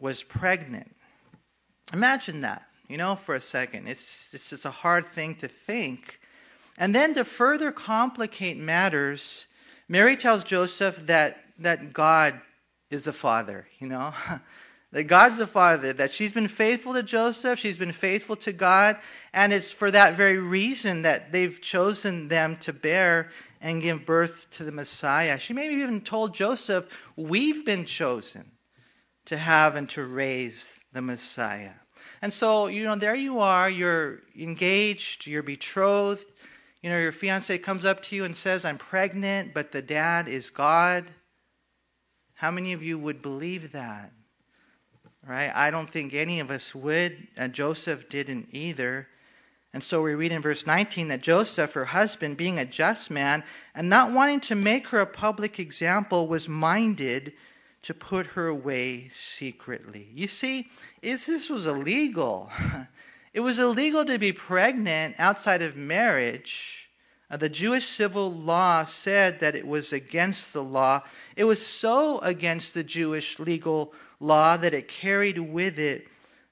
was 0.00 0.24
pregnant. 0.24 0.96
Imagine 1.92 2.40
that, 2.40 2.66
you 2.92 2.98
know, 2.98 3.16
for 3.16 3.34
a 3.34 3.40
second. 3.40 3.88
It's, 3.88 4.28
it's 4.34 4.50
just 4.50 4.66
a 4.66 4.70
hard 4.70 5.06
thing 5.06 5.34
to 5.36 5.48
think. 5.48 6.20
And 6.76 6.94
then 6.94 7.14
to 7.14 7.24
further 7.24 7.72
complicate 7.72 8.58
matters, 8.58 9.46
Mary 9.88 10.14
tells 10.14 10.44
Joseph 10.44 11.06
that, 11.06 11.42
that 11.58 11.94
God 11.94 12.38
is 12.90 13.04
the 13.04 13.14
father, 13.14 13.66
you 13.78 13.86
know? 13.86 14.12
that 14.92 15.04
God's 15.04 15.38
the 15.38 15.46
father, 15.46 15.94
that 15.94 16.12
she's 16.12 16.34
been 16.34 16.48
faithful 16.48 16.92
to 16.92 17.02
Joseph, 17.02 17.58
she's 17.58 17.78
been 17.78 17.92
faithful 17.92 18.36
to 18.36 18.52
God, 18.52 18.98
and 19.32 19.54
it's 19.54 19.70
for 19.70 19.90
that 19.90 20.14
very 20.14 20.38
reason 20.38 21.00
that 21.00 21.32
they've 21.32 21.62
chosen 21.62 22.28
them 22.28 22.58
to 22.58 22.74
bear 22.74 23.30
and 23.62 23.80
give 23.80 24.04
birth 24.04 24.48
to 24.50 24.64
the 24.64 24.72
Messiah. 24.72 25.38
She 25.38 25.54
maybe 25.54 25.76
even 25.76 26.02
told 26.02 26.34
Joseph, 26.34 26.86
We've 27.16 27.64
been 27.64 27.86
chosen 27.86 28.50
to 29.24 29.38
have 29.38 29.76
and 29.76 29.88
to 29.90 30.04
raise 30.04 30.78
the 30.92 31.00
Messiah. 31.00 31.72
And 32.22 32.32
so, 32.32 32.68
you 32.68 32.84
know, 32.84 32.94
there 32.94 33.16
you 33.16 33.40
are, 33.40 33.68
you're 33.68 34.20
engaged, 34.38 35.26
you're 35.26 35.42
betrothed. 35.42 36.24
You 36.80 36.90
know, 36.90 36.98
your 36.98 37.12
fiance 37.12 37.58
comes 37.58 37.84
up 37.84 38.02
to 38.04 38.16
you 38.16 38.24
and 38.24 38.36
says, 38.36 38.64
I'm 38.64 38.78
pregnant, 38.78 39.52
but 39.52 39.72
the 39.72 39.82
dad 39.82 40.28
is 40.28 40.48
God. 40.48 41.10
How 42.34 42.50
many 42.50 42.72
of 42.72 42.82
you 42.82 42.98
would 42.98 43.22
believe 43.22 43.72
that? 43.72 44.12
Right? 45.26 45.52
I 45.54 45.70
don't 45.70 45.90
think 45.90 46.14
any 46.14 46.40
of 46.40 46.50
us 46.50 46.74
would. 46.74 47.28
And 47.36 47.52
Joseph 47.52 48.08
didn't 48.08 48.48
either. 48.52 49.08
And 49.72 49.82
so 49.82 50.02
we 50.02 50.14
read 50.14 50.32
in 50.32 50.42
verse 50.42 50.66
19 50.66 51.08
that 51.08 51.22
Joseph, 51.22 51.72
her 51.72 51.86
husband, 51.86 52.36
being 52.36 52.58
a 52.58 52.64
just 52.64 53.10
man 53.10 53.42
and 53.74 53.88
not 53.88 54.12
wanting 54.12 54.40
to 54.40 54.54
make 54.54 54.88
her 54.88 54.98
a 54.98 55.06
public 55.06 55.58
example, 55.58 56.28
was 56.28 56.48
minded 56.48 57.32
to 57.82 57.94
put 57.94 58.28
her 58.28 58.46
away 58.46 59.08
secretly. 59.08 60.08
You 60.14 60.28
see, 60.28 60.70
this 61.00 61.50
was 61.50 61.66
illegal. 61.66 62.50
It 63.34 63.40
was 63.40 63.58
illegal 63.58 64.04
to 64.04 64.18
be 64.18 64.32
pregnant 64.32 65.14
outside 65.18 65.62
of 65.62 65.74
marriage. 65.74 66.90
Uh, 67.30 67.38
the 67.38 67.48
Jewish 67.48 67.88
civil 67.88 68.30
law 68.30 68.84
said 68.84 69.40
that 69.40 69.56
it 69.56 69.66
was 69.66 69.90
against 69.90 70.52
the 70.52 70.62
law. 70.62 71.02
It 71.34 71.44
was 71.44 71.66
so 71.66 72.18
against 72.18 72.74
the 72.74 72.84
Jewish 72.84 73.38
legal 73.38 73.94
law 74.20 74.58
that 74.58 74.74
it 74.74 74.86
carried 74.86 75.38
with 75.38 75.78
it 75.78 76.08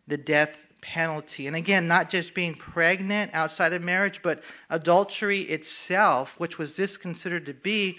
the 0.09 0.17
death 0.17 0.57
penalty. 0.81 1.47
And 1.47 1.55
again, 1.55 1.87
not 1.87 2.09
just 2.09 2.33
being 2.33 2.55
pregnant 2.55 3.31
outside 3.35 3.75
of 3.75 3.83
marriage, 3.83 4.21
but 4.23 4.43
adultery 4.71 5.43
itself, 5.43 6.35
which 6.39 6.59
was 6.59 6.77
this 6.77 6.97
considered 6.97 7.45
to 7.45 7.53
be, 7.53 7.99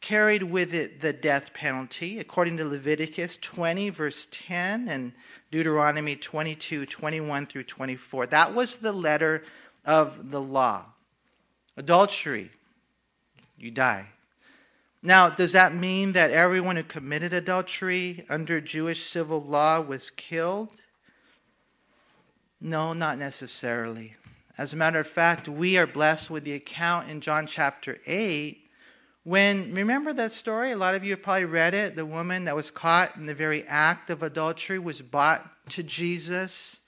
carried 0.00 0.44
with 0.44 0.72
it 0.72 1.00
the 1.00 1.12
death 1.12 1.52
penalty, 1.52 2.18
according 2.18 2.56
to 2.56 2.64
Leviticus 2.64 3.38
20, 3.40 3.90
verse 3.90 4.26
10, 4.30 4.88
and 4.88 5.12
Deuteronomy 5.50 6.16
22, 6.16 6.86
21 6.86 7.46
through 7.46 7.64
24. 7.64 8.26
That 8.26 8.54
was 8.54 8.78
the 8.78 8.92
letter 8.92 9.44
of 9.84 10.30
the 10.30 10.40
law. 10.40 10.86
Adultery, 11.76 12.50
you 13.58 13.70
die. 13.70 14.06
Now, 15.02 15.30
does 15.30 15.52
that 15.52 15.74
mean 15.74 16.12
that 16.12 16.30
everyone 16.30 16.76
who 16.76 16.82
committed 16.82 17.32
adultery 17.32 18.26
under 18.28 18.60
Jewish 18.60 19.08
civil 19.08 19.42
law 19.42 19.80
was 19.80 20.10
killed? 20.10 20.70
No, 22.60 22.92
not 22.92 23.18
necessarily. 23.18 24.16
As 24.58 24.74
a 24.74 24.76
matter 24.76 25.00
of 25.00 25.08
fact, 25.08 25.48
we 25.48 25.78
are 25.78 25.86
blessed 25.86 26.28
with 26.28 26.44
the 26.44 26.52
account 26.52 27.08
in 27.08 27.22
John 27.22 27.46
chapter 27.46 27.98
8 28.06 28.69
when, 29.22 29.74
remember 29.74 30.12
that 30.14 30.32
story? 30.32 30.72
A 30.72 30.76
lot 30.76 30.94
of 30.94 31.04
you 31.04 31.10
have 31.10 31.22
probably 31.22 31.44
read 31.44 31.74
it. 31.74 31.94
The 31.94 32.06
woman 32.06 32.44
that 32.44 32.56
was 32.56 32.70
caught 32.70 33.16
in 33.16 33.26
the 33.26 33.34
very 33.34 33.66
act 33.66 34.08
of 34.08 34.22
adultery 34.22 34.78
was 34.78 35.02
brought 35.02 35.46
to 35.70 35.82
Jesus, 35.82 36.80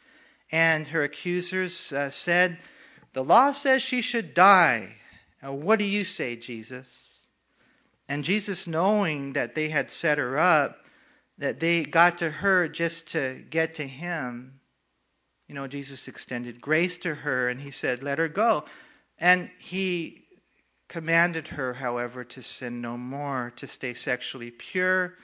and 0.50 0.88
her 0.88 1.02
accusers 1.02 1.92
uh, 1.92 2.10
said, 2.10 2.58
The 3.12 3.24
law 3.24 3.52
says 3.52 3.82
she 3.82 4.00
should 4.00 4.32
die. 4.32 4.94
Now, 5.42 5.52
what 5.52 5.78
do 5.78 5.84
you 5.84 6.04
say, 6.04 6.36
Jesus? 6.36 7.20
And 8.08 8.24
Jesus, 8.24 8.66
knowing 8.66 9.34
that 9.34 9.54
they 9.54 9.68
had 9.68 9.90
set 9.90 10.18
her 10.18 10.38
up, 10.38 10.78
that 11.38 11.60
they 11.60 11.84
got 11.84 12.18
to 12.18 12.30
her 12.30 12.68
just 12.68 13.08
to 13.08 13.42
get 13.50 13.74
to 13.74 13.86
him, 13.86 14.60
you 15.48 15.54
know, 15.54 15.66
Jesus 15.66 16.08
extended 16.08 16.60
grace 16.60 16.96
to 16.98 17.14
her 17.14 17.48
and 17.48 17.60
he 17.60 17.70
said, 17.70 18.02
Let 18.02 18.18
her 18.18 18.28
go. 18.28 18.64
And 19.18 19.50
he 19.58 20.21
commanded 20.92 21.48
her, 21.48 21.72
however, 21.72 22.22
to 22.22 22.42
sin 22.42 22.82
no 22.82 22.98
more, 22.98 23.50
to 23.56 23.66
stay 23.66 23.94
sexually 23.94 24.50
pure, 24.50 25.14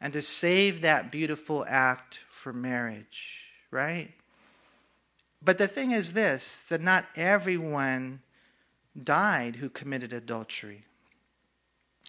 and 0.00 0.14
to 0.14 0.22
save 0.22 0.80
that 0.80 1.12
beautiful 1.12 1.66
act 1.68 2.20
for 2.30 2.50
marriage, 2.50 3.44
right? 3.70 4.14
But 5.42 5.58
the 5.58 5.68
thing 5.68 5.90
is 5.90 6.14
this 6.14 6.64
that 6.70 6.80
not 6.80 7.04
everyone 7.14 8.22
died 9.00 9.56
who 9.56 9.68
committed 9.68 10.14
adultery. 10.14 10.86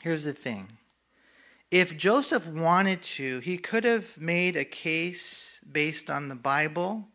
Here's 0.01 0.23
the 0.23 0.31
thing 0.31 0.77
if 1.69 1.97
Joseph 1.97 2.47
wanted 2.47 3.01
to, 3.01 3.39
he 3.39 3.57
could 3.57 3.83
have 3.83 4.17
made 4.17 4.55
a 4.55 4.63
case 4.63 5.59
based 5.69 6.09
on 6.09 6.29
the 6.29 6.35
Bible. 6.35 7.09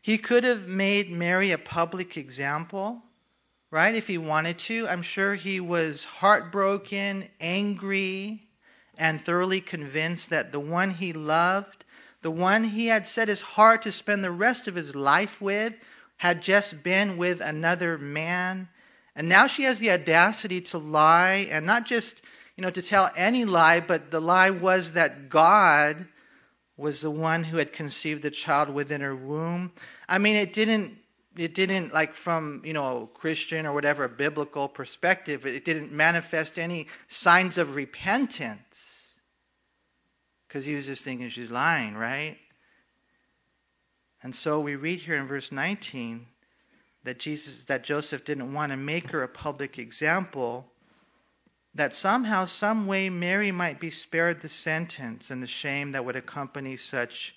He 0.00 0.16
could 0.16 0.44
have 0.44 0.66
made 0.66 1.12
Mary 1.12 1.50
a 1.50 1.58
public 1.58 2.16
example 2.16 3.02
right? 3.70 3.94
If 3.94 4.06
he 4.06 4.18
wanted 4.18 4.58
to. 4.60 4.88
I'm 4.88 5.02
sure 5.02 5.34
he 5.34 5.60
was 5.60 6.04
heartbroken, 6.04 7.28
angry, 7.40 8.48
and 8.96 9.20
thoroughly 9.20 9.60
convinced 9.60 10.30
that 10.30 10.52
the 10.52 10.60
one 10.60 10.94
he 10.94 11.12
loved, 11.12 11.84
the 12.22 12.30
one 12.30 12.64
he 12.64 12.86
had 12.86 13.06
set 13.06 13.28
his 13.28 13.40
heart 13.40 13.82
to 13.82 13.92
spend 13.92 14.24
the 14.24 14.30
rest 14.30 14.66
of 14.66 14.74
his 14.74 14.94
life 14.94 15.40
with, 15.40 15.74
had 16.18 16.42
just 16.42 16.82
been 16.82 17.16
with 17.16 17.40
another 17.40 17.96
man. 17.96 18.68
And 19.14 19.28
now 19.28 19.46
she 19.46 19.64
has 19.64 19.78
the 19.78 19.90
audacity 19.90 20.60
to 20.62 20.78
lie, 20.78 21.48
and 21.50 21.66
not 21.66 21.86
just, 21.86 22.22
you 22.56 22.62
know, 22.62 22.70
to 22.70 22.82
tell 22.82 23.10
any 23.16 23.44
lie, 23.44 23.80
but 23.80 24.10
the 24.10 24.20
lie 24.20 24.50
was 24.50 24.92
that 24.92 25.28
God 25.28 26.06
was 26.76 27.00
the 27.00 27.10
one 27.10 27.44
who 27.44 27.58
had 27.58 27.72
conceived 27.72 28.22
the 28.22 28.30
child 28.30 28.70
within 28.70 29.00
her 29.00 29.14
womb. 29.14 29.72
I 30.08 30.18
mean, 30.18 30.36
it 30.36 30.52
didn't 30.52 30.98
it 31.36 31.54
didn't 31.54 31.92
like 31.92 32.14
from 32.14 32.62
you 32.64 32.72
know 32.72 33.08
christian 33.14 33.66
or 33.66 33.72
whatever 33.72 34.08
biblical 34.08 34.68
perspective 34.68 35.46
it 35.46 35.64
didn't 35.64 35.92
manifest 35.92 36.58
any 36.58 36.86
signs 37.08 37.58
of 37.58 37.74
repentance. 37.74 38.94
Because 40.46 40.64
he 40.64 40.74
was 40.74 40.86
just 40.86 41.04
thinking 41.04 41.28
she's 41.28 41.50
lying 41.50 41.94
right? 41.94 42.38
And 44.22 44.34
so 44.34 44.58
we 44.58 44.74
read 44.74 45.00
here 45.00 45.16
in 45.16 45.26
verse 45.26 45.52
19 45.52 46.26
that 47.04 47.18
jesus 47.18 47.64
that 47.64 47.84
joseph 47.84 48.24
didn't 48.24 48.52
want 48.52 48.72
to 48.72 48.76
make 48.76 49.10
her 49.10 49.22
a 49.22 49.28
public 49.28 49.78
example 49.78 50.66
that 51.74 51.94
somehow 51.94 52.44
some 52.44 52.86
way 52.86 53.08
mary 53.08 53.52
might 53.52 53.78
be 53.78 53.90
spared 53.90 54.40
the 54.40 54.48
sentence 54.48 55.30
and 55.30 55.42
the 55.42 55.46
shame 55.46 55.92
that 55.92 56.04
would 56.04 56.16
accompany 56.16 56.76
such 56.76 57.36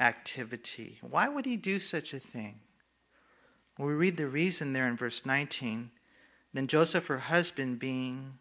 activity. 0.00 0.98
Why 1.02 1.28
would 1.28 1.44
he 1.44 1.56
do 1.56 1.78
such 1.78 2.14
a 2.14 2.18
thing 2.18 2.60
we 3.86 3.94
read 3.94 4.16
the 4.16 4.26
reason 4.26 4.72
there 4.72 4.86
in 4.86 4.96
verse 4.96 5.22
19. 5.24 5.90
Then 6.52 6.66
Joseph, 6.66 7.06
her 7.06 7.18
husband, 7.18 7.78
being 7.78 8.38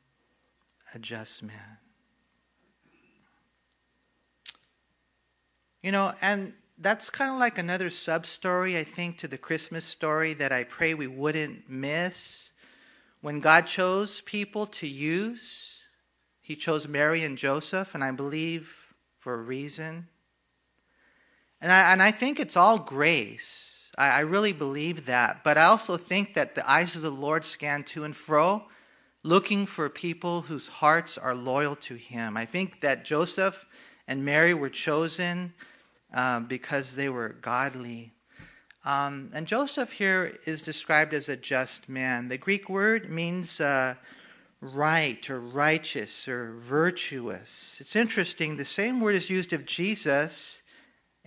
a 0.94 1.00
just 1.00 1.44
man. 1.44 1.78
You 5.82 5.92
know, 5.92 6.14
and 6.22 6.54
that's 6.78 7.10
kind 7.10 7.32
of 7.32 7.38
like 7.38 7.58
another 7.58 7.90
sub 7.90 8.26
story, 8.26 8.78
I 8.78 8.84
think, 8.84 9.18
to 9.20 9.28
the 9.28 9.38
Christmas 9.38 9.86
story 9.86 10.34
that 10.34 10.52
I 10.52 10.64
pray 10.64 10.94
we 10.94 11.08
wouldn't 11.08 11.70
miss. 11.70 12.50
When 13.22 13.40
God 13.40 13.68
chose 13.68 14.22
people 14.22 14.66
to 14.68 14.88
use, 14.88 15.78
He 16.42 16.56
chose 16.56 16.88
Mary 16.88 17.24
and 17.24 17.38
Joseph, 17.38 17.94
and 17.94 18.04
I 18.04 18.12
believe 18.12 18.74
for 19.20 19.36
a 19.36 19.38
reason. 19.38 20.08
And 21.62 21.72
I, 21.72 21.92
and 21.92 22.02
I 22.02 22.12
think 22.12 22.40
it's 22.40 22.58
all 22.58 22.80
grace. 22.80 23.69
I, 24.00 24.10
I 24.10 24.20
really 24.22 24.54
believe 24.54 25.06
that. 25.06 25.44
But 25.44 25.58
I 25.58 25.66
also 25.66 25.98
think 25.98 26.34
that 26.34 26.56
the 26.56 26.68
eyes 26.68 26.96
of 26.96 27.04
the 27.04 27.12
Lord 27.12 27.46
scan 27.46 27.84
to 27.86 28.04
and 28.04 28.16
fro, 28.16 28.64
looking 29.22 29.66
for 29.66 29.90
people 29.90 30.44
whose 30.44 30.68
hearts 30.68 31.18
are 31.18 31.36
loyal 31.36 31.76
to 31.76 31.96
Him. 31.96 32.38
I 32.38 32.46
think 32.46 32.82
that 32.82 33.06
Joseph 33.06 33.66
and 34.08 34.26
Mary 34.26 34.54
were 34.54 34.70
chosen 34.70 35.54
uh, 36.14 36.40
because 36.40 36.96
they 36.96 37.10
were 37.10 37.30
godly. 37.42 38.14
Um, 38.86 39.30
and 39.34 39.46
Joseph 39.46 39.92
here 39.92 40.40
is 40.46 40.62
described 40.62 41.14
as 41.14 41.28
a 41.28 41.36
just 41.36 41.90
man. 41.90 42.30
The 42.30 42.38
Greek 42.38 42.70
word 42.70 43.10
means 43.10 43.60
uh, 43.60 43.96
right 44.62 45.30
or 45.30 45.40
righteous 45.40 46.28
or 46.28 46.54
virtuous. 46.54 47.78
It's 47.82 47.96
interesting, 47.96 48.56
the 48.56 48.66
same 48.66 49.02
word 49.02 49.16
is 49.16 49.30
used 49.30 49.52
of 49.52 49.66
Jesus 49.66 50.59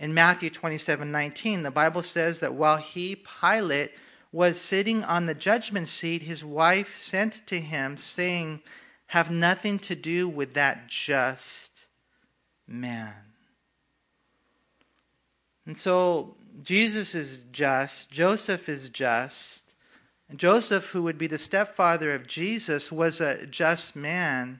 in 0.03 0.13
Matthew 0.13 0.49
27 0.49 1.09
19. 1.09 1.63
The 1.63 1.71
Bible 1.71 2.03
says 2.03 2.41
that 2.41 2.55
while 2.55 2.75
he, 2.75 3.15
Pilate, 3.15 3.91
was 4.33 4.59
sitting 4.59 5.01
on 5.05 5.27
the 5.27 5.33
judgment 5.33 5.87
seat, 5.87 6.23
his 6.23 6.43
wife 6.43 6.97
sent 6.97 7.47
to 7.47 7.61
him, 7.61 7.95
saying, 7.97 8.61
Have 9.07 9.31
nothing 9.31 9.79
to 9.79 9.95
do 9.95 10.27
with 10.27 10.55
that 10.55 10.89
just 10.89 11.69
man. 12.67 13.13
And 15.65 15.77
so 15.77 16.35
Jesus 16.61 17.15
is 17.15 17.39
just, 17.53 18.11
Joseph 18.11 18.67
is 18.67 18.89
just. 18.89 19.73
Joseph, 20.35 20.87
who 20.87 21.03
would 21.03 21.17
be 21.17 21.27
the 21.27 21.37
stepfather 21.37 22.13
of 22.13 22.27
Jesus, 22.27 22.91
was 22.91 23.21
a 23.21 23.45
just 23.45 23.95
man. 23.95 24.59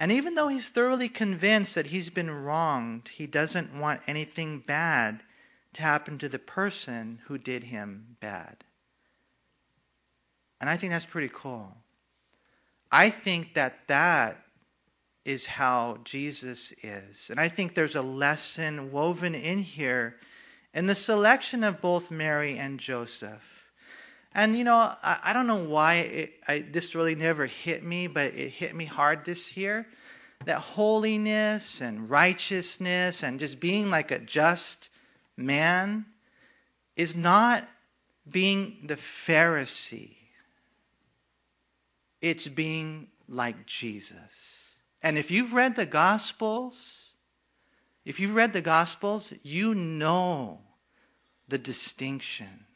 And 0.00 0.10
even 0.10 0.34
though 0.34 0.48
he's 0.48 0.70
thoroughly 0.70 1.10
convinced 1.10 1.74
that 1.74 1.88
he's 1.88 2.08
been 2.08 2.30
wronged, 2.30 3.08
he 3.08 3.26
doesn't 3.26 3.78
want 3.78 4.00
anything 4.08 4.60
bad 4.60 5.22
to 5.74 5.82
happen 5.82 6.16
to 6.18 6.28
the 6.28 6.38
person 6.38 7.20
who 7.26 7.36
did 7.36 7.64
him 7.64 8.16
bad. 8.18 8.64
And 10.58 10.70
I 10.70 10.78
think 10.78 10.92
that's 10.92 11.04
pretty 11.04 11.30
cool. 11.32 11.76
I 12.90 13.10
think 13.10 13.52
that 13.54 13.86
that 13.88 14.42
is 15.26 15.44
how 15.44 15.98
Jesus 16.02 16.72
is. 16.82 17.28
And 17.28 17.38
I 17.38 17.50
think 17.50 17.74
there's 17.74 17.94
a 17.94 18.02
lesson 18.02 18.90
woven 18.90 19.34
in 19.34 19.58
here 19.58 20.16
in 20.72 20.86
the 20.86 20.94
selection 20.94 21.62
of 21.62 21.82
both 21.82 22.10
Mary 22.10 22.56
and 22.56 22.80
Joseph. 22.80 23.59
And 24.32 24.56
you 24.56 24.64
know, 24.64 24.76
I, 24.76 25.18
I 25.24 25.32
don't 25.32 25.46
know 25.46 25.64
why 25.64 25.94
it, 25.94 26.32
I, 26.46 26.64
this 26.70 26.94
really 26.94 27.14
never 27.14 27.46
hit 27.46 27.82
me, 27.82 28.06
but 28.06 28.34
it 28.34 28.50
hit 28.50 28.74
me 28.74 28.84
hard 28.84 29.24
this 29.24 29.56
year. 29.56 29.86
That 30.44 30.58
holiness 30.58 31.80
and 31.80 32.08
righteousness 32.08 33.22
and 33.22 33.38
just 33.38 33.60
being 33.60 33.90
like 33.90 34.10
a 34.10 34.18
just 34.18 34.88
man 35.36 36.06
is 36.96 37.14
not 37.14 37.68
being 38.28 38.78
the 38.84 38.96
Pharisee, 38.96 40.16
it's 42.20 42.46
being 42.46 43.08
like 43.28 43.66
Jesus. 43.66 44.76
And 45.02 45.18
if 45.18 45.30
you've 45.30 45.54
read 45.54 45.76
the 45.76 45.86
Gospels, 45.86 47.12
if 48.04 48.20
you've 48.20 48.34
read 48.34 48.52
the 48.52 48.60
Gospels, 48.60 49.32
you 49.42 49.74
know 49.74 50.60
the 51.48 51.58
distinction. 51.58 52.66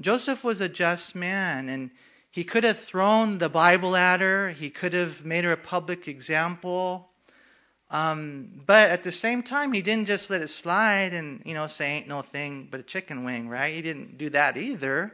Joseph 0.00 0.44
was 0.44 0.60
a 0.60 0.68
just 0.68 1.14
man, 1.14 1.68
and 1.68 1.90
he 2.30 2.44
could 2.44 2.64
have 2.64 2.78
thrown 2.78 3.38
the 3.38 3.48
Bible 3.48 3.94
at 3.96 4.20
her, 4.20 4.50
he 4.50 4.70
could 4.70 4.92
have 4.92 5.24
made 5.24 5.44
her 5.44 5.52
a 5.52 5.56
public 5.56 6.08
example. 6.08 7.10
Um, 7.90 8.62
but 8.66 8.90
at 8.90 9.04
the 9.04 9.12
same 9.12 9.42
time, 9.42 9.72
he 9.72 9.82
didn't 9.82 10.06
just 10.06 10.30
let 10.30 10.40
it 10.40 10.48
slide 10.48 11.12
and, 11.12 11.42
you 11.44 11.52
know, 11.52 11.66
say, 11.66 11.96
ain't 11.96 12.08
no 12.08 12.22
thing 12.22 12.68
but 12.70 12.80
a 12.80 12.82
chicken 12.82 13.22
wing, 13.22 13.48
right? 13.48 13.74
He 13.74 13.82
didn't 13.82 14.16
do 14.16 14.30
that 14.30 14.56
either. 14.56 15.12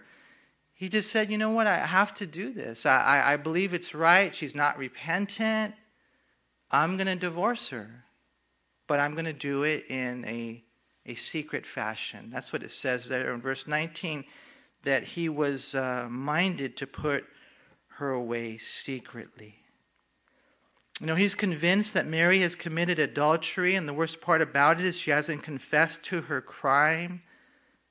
He 0.75 0.89
just 0.89 1.11
said, 1.11 1.29
you 1.29 1.39
know 1.39 1.51
what, 1.51 1.67
I 1.67 1.79
have 1.79 2.15
to 2.15 2.27
do 2.27 2.53
this. 2.53 2.87
I, 2.87 2.99
I, 3.01 3.33
I 3.33 3.37
believe 3.37 3.75
it's 3.75 3.97
right. 3.97 4.33
She's 4.33 4.55
not 4.55 4.79
repentant. 4.79 5.75
I'm 6.71 6.97
going 6.97 7.09
to 7.09 7.17
divorce 7.17 7.69
her 7.71 8.05
but 8.89 8.99
I'm 8.99 9.13
going 9.13 9.27
to 9.27 9.33
do 9.33 9.63
it 9.63 9.85
in 9.89 10.25
a, 10.25 10.65
a 11.07 11.15
secret 11.15 11.65
fashion. 11.65 12.31
That's 12.33 12.53
what 12.53 12.65
it 12.65 12.73
says 12.73 13.05
there 13.05 13.33
in 13.33 13.41
verse 13.41 13.69
19 13.69 14.25
that 14.89 15.05
he 15.05 15.29
was 15.29 15.75
uh, 15.75 16.07
minded 16.11 16.75
to 16.79 16.87
put 16.87 17.27
her 17.99 18.11
away 18.11 18.57
secretly. 18.57 19.57
You 20.99 21.07
know, 21.07 21.15
he's 21.15 21.35
convinced 21.35 21.93
that 21.93 22.07
Mary 22.07 22.41
has 22.41 22.55
committed 22.55 22.99
adultery, 22.99 23.75
and 23.75 23.87
the 23.87 23.93
worst 23.93 24.23
part 24.23 24.41
about 24.41 24.81
it 24.81 24.87
is 24.87 24.97
she 24.97 25.11
hasn't 25.11 25.43
confessed 25.43 26.03
to 26.05 26.23
her 26.23 26.41
crime. 26.41 27.21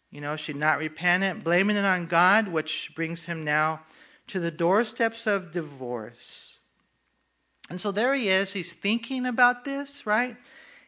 You 0.10 0.21
know, 0.21 0.36
she's 0.38 0.55
not 0.55 0.79
repentant, 0.79 1.43
blaming 1.43 1.77
it 1.77 1.86
on 1.86 2.07
God, 2.07 2.47
which 2.47 2.91
brings 2.95 3.25
him 3.25 3.43
now 3.43 3.81
to 4.25 4.39
the 4.39 4.49
doorsteps 4.49 5.27
of 5.27 5.51
divorce. 5.51 6.55
And 7.69 7.79
so 7.79 7.91
there 7.91 8.15
he 8.15 8.29
is. 8.29 8.53
He's 8.53 8.73
thinking 8.73 9.27
about 9.27 9.65
this, 9.65 10.07
right? 10.07 10.36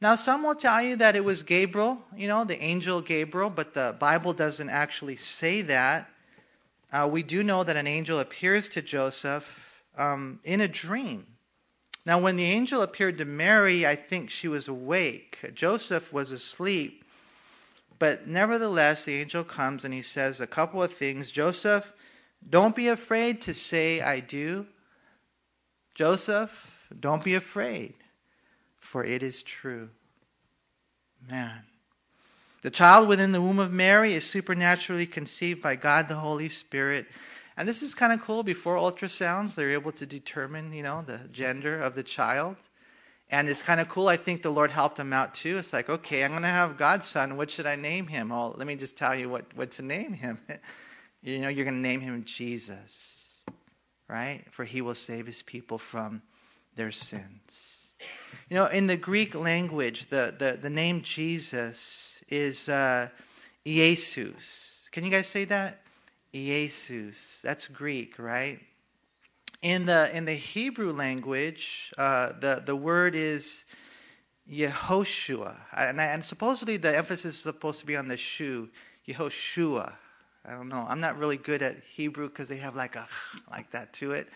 Now, 0.00 0.14
some 0.14 0.42
will 0.42 0.54
tell 0.54 0.82
you 0.82 0.96
that 0.96 1.16
it 1.16 1.24
was 1.24 1.42
Gabriel, 1.42 1.98
you 2.14 2.28
know, 2.28 2.44
the 2.44 2.62
angel 2.62 3.00
Gabriel, 3.00 3.48
but 3.48 3.72
the 3.72 3.96
Bible 3.98 4.34
doesn't 4.34 4.68
actually 4.68 5.16
say 5.16 5.62
that. 5.62 6.10
Uh, 6.92 7.08
we 7.10 7.22
do 7.22 7.42
know 7.42 7.64
that 7.64 7.76
an 7.76 7.86
angel 7.86 8.18
appears 8.18 8.68
to 8.70 8.82
Joseph 8.82 9.46
um, 9.96 10.40
in 10.44 10.60
a 10.60 10.68
dream. 10.68 11.26
Now, 12.04 12.20
when 12.20 12.36
the 12.36 12.44
angel 12.44 12.82
appeared 12.82 13.16
to 13.18 13.24
Mary, 13.24 13.86
I 13.86 13.96
think 13.96 14.28
she 14.28 14.48
was 14.48 14.68
awake. 14.68 15.38
Joseph 15.54 16.12
was 16.12 16.30
asleep. 16.30 17.02
But 17.98 18.28
nevertheless, 18.28 19.04
the 19.04 19.14
angel 19.14 19.44
comes 19.44 19.82
and 19.82 19.94
he 19.94 20.02
says 20.02 20.40
a 20.40 20.46
couple 20.46 20.82
of 20.82 20.92
things. 20.92 21.32
Joseph, 21.32 21.90
don't 22.48 22.76
be 22.76 22.88
afraid 22.88 23.40
to 23.42 23.54
say, 23.54 24.02
I 24.02 24.20
do. 24.20 24.66
Joseph, 25.94 26.90
don't 27.00 27.24
be 27.24 27.34
afraid 27.34 27.94
for 28.96 29.04
it 29.04 29.22
is 29.22 29.42
true. 29.42 29.90
Man. 31.28 31.64
The 32.62 32.70
child 32.70 33.08
within 33.08 33.32
the 33.32 33.42
womb 33.42 33.58
of 33.58 33.70
Mary 33.70 34.14
is 34.14 34.24
supernaturally 34.24 35.04
conceived 35.04 35.60
by 35.60 35.76
God 35.76 36.08
the 36.08 36.14
Holy 36.14 36.48
Spirit. 36.48 37.06
And 37.58 37.68
this 37.68 37.82
is 37.82 37.94
kind 37.94 38.10
of 38.10 38.22
cool. 38.22 38.42
Before 38.42 38.76
ultrasounds, 38.76 39.54
they're 39.54 39.72
able 39.72 39.92
to 39.92 40.06
determine, 40.06 40.72
you 40.72 40.82
know, 40.82 41.04
the 41.06 41.20
gender 41.30 41.78
of 41.78 41.94
the 41.94 42.02
child. 42.02 42.56
And 43.28 43.50
it's 43.50 43.60
kind 43.60 43.82
of 43.82 43.88
cool. 43.90 44.08
I 44.08 44.16
think 44.16 44.40
the 44.40 44.48
Lord 44.48 44.70
helped 44.70 44.96
them 44.96 45.12
out 45.12 45.34
too. 45.34 45.58
It's 45.58 45.74
like, 45.74 45.90
okay, 45.90 46.24
I'm 46.24 46.30
going 46.30 46.40
to 46.40 46.48
have 46.48 46.78
God's 46.78 47.06
son. 47.06 47.36
What 47.36 47.50
should 47.50 47.66
I 47.66 47.76
name 47.76 48.06
him? 48.06 48.32
Oh, 48.32 48.54
let 48.56 48.66
me 48.66 48.76
just 48.76 48.96
tell 48.96 49.14
you 49.14 49.28
what, 49.28 49.44
what 49.54 49.72
to 49.72 49.82
name 49.82 50.14
him. 50.14 50.38
you 51.22 51.40
know, 51.40 51.48
you're 51.50 51.66
going 51.66 51.82
to 51.82 51.86
name 51.86 52.00
him 52.00 52.24
Jesus, 52.24 53.42
right? 54.08 54.42
For 54.52 54.64
he 54.64 54.80
will 54.80 54.94
save 54.94 55.26
his 55.26 55.42
people 55.42 55.76
from 55.76 56.22
their 56.76 56.92
sins. 56.92 57.75
You 58.48 58.54
know, 58.54 58.66
in 58.66 58.86
the 58.86 58.96
Greek 58.96 59.34
language, 59.34 60.08
the, 60.08 60.32
the, 60.38 60.56
the 60.60 60.70
name 60.70 61.02
Jesus 61.02 62.22
is 62.28 62.68
uh, 62.68 63.08
Iesus. 63.66 64.88
Can 64.92 65.02
you 65.02 65.10
guys 65.10 65.26
say 65.26 65.46
that? 65.46 65.80
Iesus. 66.32 67.42
That's 67.42 67.66
Greek, 67.66 68.20
right? 68.20 68.60
In 69.62 69.86
the, 69.86 70.16
in 70.16 70.26
the 70.26 70.34
Hebrew 70.34 70.92
language, 70.92 71.92
uh, 71.98 72.34
the, 72.38 72.62
the 72.64 72.76
word 72.76 73.16
is 73.16 73.64
Yehoshua. 74.48 75.56
And, 75.76 76.00
and 76.00 76.22
supposedly 76.22 76.76
the 76.76 76.96
emphasis 76.96 77.34
is 77.34 77.42
supposed 77.42 77.80
to 77.80 77.86
be 77.86 77.96
on 77.96 78.06
the 78.06 78.16
shu, 78.16 78.68
Yehoshua. 79.08 79.92
I 80.44 80.52
don't 80.52 80.68
know. 80.68 80.86
I'm 80.88 81.00
not 81.00 81.18
really 81.18 81.36
good 81.36 81.62
at 81.62 81.78
Hebrew 81.96 82.28
because 82.28 82.48
they 82.48 82.58
have 82.58 82.76
like 82.76 82.94
a 82.94 83.08
like 83.50 83.72
that 83.72 83.92
to 83.94 84.12
it. 84.12 84.28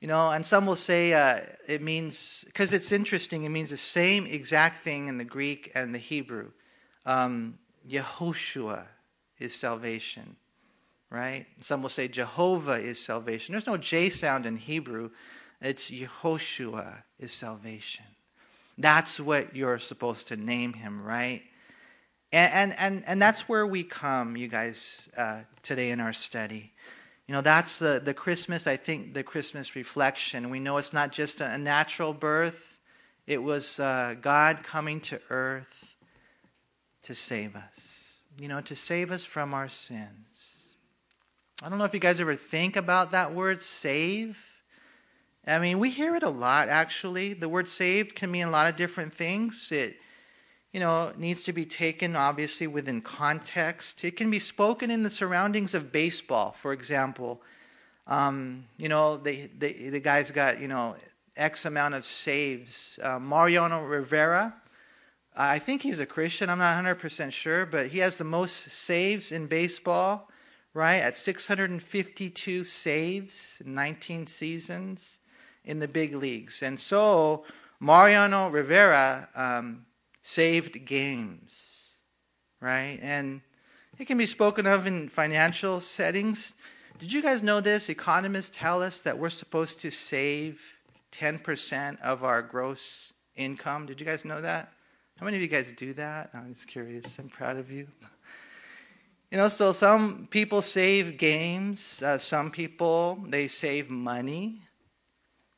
You 0.00 0.06
know, 0.06 0.30
and 0.30 0.46
some 0.46 0.64
will 0.66 0.76
say 0.76 1.12
uh, 1.12 1.40
it 1.66 1.82
means, 1.82 2.44
because 2.46 2.72
it's 2.72 2.92
interesting, 2.92 3.44
it 3.44 3.48
means 3.48 3.70
the 3.70 3.76
same 3.76 4.26
exact 4.26 4.84
thing 4.84 5.08
in 5.08 5.18
the 5.18 5.24
Greek 5.24 5.72
and 5.74 5.92
the 5.92 5.98
Hebrew. 5.98 6.52
Um, 7.04 7.58
Yehoshua 7.88 8.84
is 9.40 9.54
salvation, 9.54 10.36
right? 11.10 11.46
Some 11.60 11.82
will 11.82 11.88
say 11.88 12.06
Jehovah 12.06 12.80
is 12.80 13.02
salvation. 13.02 13.52
There's 13.52 13.66
no 13.66 13.76
J 13.76 14.08
sound 14.08 14.46
in 14.46 14.56
Hebrew. 14.56 15.10
It's 15.60 15.90
Yehoshua 15.90 17.02
is 17.18 17.32
salvation. 17.32 18.04
That's 18.76 19.18
what 19.18 19.56
you're 19.56 19.80
supposed 19.80 20.28
to 20.28 20.36
name 20.36 20.74
him, 20.74 21.02
right? 21.02 21.42
And, 22.30 22.52
and, 22.52 22.78
and, 22.78 23.04
and 23.06 23.22
that's 23.22 23.48
where 23.48 23.66
we 23.66 23.82
come, 23.82 24.36
you 24.36 24.46
guys, 24.46 25.08
uh, 25.16 25.40
today 25.62 25.90
in 25.90 25.98
our 25.98 26.12
study. 26.12 26.72
You 27.28 27.34
know, 27.34 27.42
that's 27.42 27.78
the, 27.78 28.00
the 28.02 28.14
Christmas, 28.14 28.66
I 28.66 28.78
think, 28.78 29.12
the 29.12 29.22
Christmas 29.22 29.76
reflection. 29.76 30.48
We 30.48 30.60
know 30.60 30.78
it's 30.78 30.94
not 30.94 31.12
just 31.12 31.42
a, 31.42 31.58
natural 31.58 32.14
birth, 32.14 32.78
it 33.26 33.42
was 33.42 33.78
uh, 33.78 34.14
God 34.18 34.60
coming 34.62 35.00
to 35.02 35.20
earth 35.28 35.94
to 37.02 37.14
save 37.14 37.54
us, 37.54 38.16
you 38.40 38.48
know, 38.48 38.62
to 38.62 38.74
save 38.74 39.12
us 39.12 39.26
from 39.26 39.52
our 39.52 39.68
sins. 39.68 40.54
I 41.62 41.68
don't 41.68 41.78
know 41.78 41.84
if 41.84 41.92
you 41.92 42.00
guys 42.00 42.18
ever 42.18 42.34
think 42.34 42.76
about 42.76 43.10
that 43.10 43.34
word, 43.34 43.60
save. 43.60 44.38
I 45.46 45.58
mean, 45.58 45.78
we 45.78 45.90
hear 45.90 46.16
it 46.16 46.22
a 46.22 46.30
lot, 46.30 46.70
actually. 46.70 47.34
The 47.34 47.48
word 47.48 47.68
saved 47.68 48.14
can 48.14 48.30
mean 48.30 48.46
a 48.46 48.50
lot 48.50 48.68
of 48.68 48.76
different 48.76 49.14
things. 49.14 49.68
It 49.70 49.96
you 50.72 50.80
know, 50.80 51.12
needs 51.16 51.42
to 51.44 51.52
be 51.52 51.64
taken 51.64 52.14
obviously 52.14 52.66
within 52.66 53.00
context. 53.00 54.04
It 54.04 54.16
can 54.16 54.30
be 54.30 54.38
spoken 54.38 54.90
in 54.90 55.02
the 55.02 55.10
surroundings 55.10 55.74
of 55.74 55.92
baseball, 55.92 56.54
for 56.60 56.72
example. 56.72 57.40
Um, 58.06 58.64
you 58.76 58.88
know, 58.88 59.16
the, 59.16 59.50
the, 59.58 59.90
the 59.90 60.00
guy's 60.00 60.30
got, 60.30 60.60
you 60.60 60.68
know, 60.68 60.96
X 61.36 61.64
amount 61.64 61.94
of 61.94 62.04
saves. 62.04 62.98
Uh, 63.02 63.18
Mariano 63.18 63.84
Rivera, 63.84 64.54
I 65.36 65.60
think 65.60 65.82
he's 65.82 66.00
a 66.00 66.06
Christian, 66.06 66.50
I'm 66.50 66.58
not 66.58 66.84
100% 66.84 67.32
sure, 67.32 67.64
but 67.64 67.88
he 67.88 67.98
has 67.98 68.16
the 68.16 68.24
most 68.24 68.72
saves 68.72 69.30
in 69.30 69.46
baseball, 69.46 70.28
right? 70.74 70.96
At 70.96 71.16
652 71.16 72.64
saves 72.64 73.62
in 73.64 73.74
19 73.74 74.26
seasons 74.26 75.18
in 75.64 75.78
the 75.78 75.86
big 75.86 76.14
leagues. 76.14 76.62
And 76.62 76.80
so, 76.80 77.44
Mariano 77.78 78.48
Rivera, 78.48 79.28
um, 79.36 79.86
saved 80.28 80.84
games, 80.84 81.94
right? 82.60 82.98
And 83.00 83.40
it 83.98 84.04
can 84.04 84.18
be 84.18 84.26
spoken 84.26 84.66
of 84.66 84.86
in 84.86 85.08
financial 85.08 85.80
settings. 85.80 86.52
Did 86.98 87.10
you 87.10 87.22
guys 87.22 87.42
know 87.42 87.62
this? 87.62 87.88
Economists 87.88 88.50
tell 88.54 88.82
us 88.82 89.00
that 89.00 89.18
we're 89.18 89.30
supposed 89.30 89.80
to 89.80 89.90
save 89.90 90.60
10% 91.12 91.98
of 92.02 92.24
our 92.24 92.42
gross 92.42 93.14
income. 93.36 93.86
Did 93.86 94.00
you 94.00 94.06
guys 94.06 94.22
know 94.26 94.42
that? 94.42 94.70
How 95.16 95.24
many 95.24 95.38
of 95.38 95.42
you 95.42 95.48
guys 95.48 95.72
do 95.74 95.94
that? 95.94 96.28
I'm 96.34 96.52
just 96.52 96.68
curious. 96.68 97.18
I'm 97.18 97.30
proud 97.30 97.56
of 97.56 97.70
you. 97.70 97.88
You 99.30 99.38
know, 99.38 99.48
so 99.48 99.72
some 99.72 100.28
people 100.30 100.60
save 100.60 101.16
games, 101.16 102.02
uh, 102.02 102.18
some 102.18 102.50
people 102.50 103.18
they 103.28 103.48
save 103.48 103.88
money. 103.88 104.62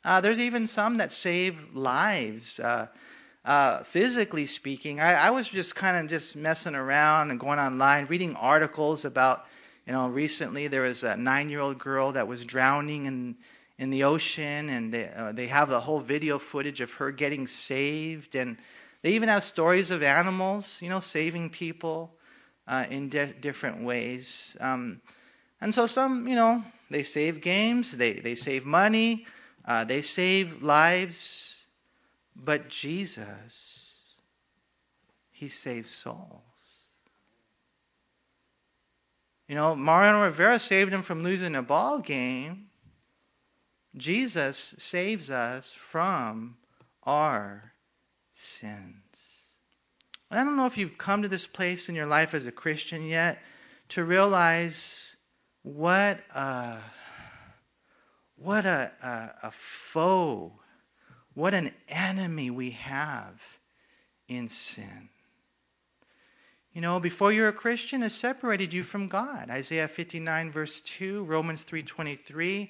Uh, 0.05 0.21
there's 0.21 0.39
even 0.39 0.69
some 0.69 0.99
that 0.99 1.11
save 1.11 1.75
lives. 1.75 2.61
Uh, 2.61 2.87
uh, 3.45 3.83
physically 3.85 4.47
speaking, 4.47 5.01
I, 5.01 5.15
I 5.15 5.31
was 5.31 5.49
just 5.49 5.75
kind 5.75 5.97
of 5.97 6.11
just 6.11 6.37
messing 6.37 6.75
around 6.75 7.31
and 7.31 7.41
going 7.41 7.59
online, 7.59 8.07
reading 8.07 8.37
articles 8.37 9.05
about, 9.05 9.47
you 9.87 9.93
know, 9.93 10.09
recently 10.09 10.69
there 10.69 10.83
was 10.83 11.03
a 11.03 11.17
nine-year-old 11.17 11.79
girl 11.79 12.13
that 12.13 12.29
was 12.29 12.45
drowning 12.45 13.07
in 13.07 13.37
in 13.79 13.89
the 13.89 14.05
ocean, 14.05 14.69
and 14.69 14.93
they 14.93 15.09
uh, 15.09 15.33
they 15.33 15.47
have 15.47 15.71
the 15.71 15.81
whole 15.81 16.01
video 16.01 16.39
footage 16.39 16.83
of 16.83 16.93
her 16.93 17.11
getting 17.11 17.47
saved, 17.47 18.35
and 18.35 18.59
they 19.01 19.13
even 19.13 19.31
have 19.31 19.43
stories 19.43 19.91
of 19.91 20.03
animals, 20.03 20.83
you 20.83 20.91
know, 20.91 21.01
saving 21.01 21.49
people 21.49 22.13
uh, 22.69 22.85
in 22.91 23.09
di- 23.09 23.33
different 23.41 23.83
ways. 23.83 24.55
Um, 24.61 25.01
and 25.63 25.75
so 25.75 25.87
some, 25.87 26.29
you 26.29 26.35
know, 26.35 26.63
they 26.91 27.03
save 27.03 27.41
games, 27.41 27.93
they 27.97 28.13
they 28.13 28.35
save 28.35 28.67
money, 28.67 29.25
uh, 29.65 29.85
they 29.85 30.03
save 30.03 30.63
lives. 30.63 31.50
But 32.35 32.69
Jesus, 32.69 33.93
He 35.31 35.49
saves 35.49 35.91
souls. 35.91 36.51
You 39.51 39.57
know, 39.57 39.75
Mariano 39.75 40.23
Rivera 40.23 40.61
saved 40.61 40.93
him 40.93 41.03
from 41.03 41.25
losing 41.25 41.57
a 41.57 41.63
ball 41.63 41.99
game. 41.99 42.67
Jesus 43.97 44.77
saves 44.79 45.29
us 45.29 45.73
from 45.73 46.57
our 47.03 47.73
sins. 48.31 48.95
I 50.31 50.45
don't 50.45 50.57
know 50.57 50.67
if 50.67 50.79
you've 50.79 50.99
come 50.99 51.23
to 51.23 51.29
this 51.29 51.49
place 51.49 51.89
in 51.89 51.97
your 51.97 52.07
life 52.07 52.33
as 52.33 52.47
a 52.47 52.53
Christian 52.53 53.03
yet 53.03 53.43
to 53.89 54.05
realize 54.05 55.17
what 55.63 56.21
a, 56.33 56.79
what 58.37 58.65
a, 58.65 58.93
a, 59.03 59.49
a 59.49 59.51
foe 59.51 60.60
what 61.41 61.55
an 61.55 61.73
enemy 61.89 62.51
we 62.51 62.73
have 62.73 63.41
in 64.29 64.49
sin. 64.49 65.09
You 66.75 66.83
know, 66.83 67.01
before 67.01 67.33
you're 67.33 67.49
a 67.49 67.53
Christian, 67.53 68.03
it 68.03 68.11
separated 68.11 68.75
you 68.75 68.83
from 68.83 69.09
God. 69.09 69.49
Isaiah 69.51 69.89
59, 69.89 70.53
verse 70.53 70.81
2, 70.81 71.25
Romans 71.25 71.65
3.23. 71.65 72.69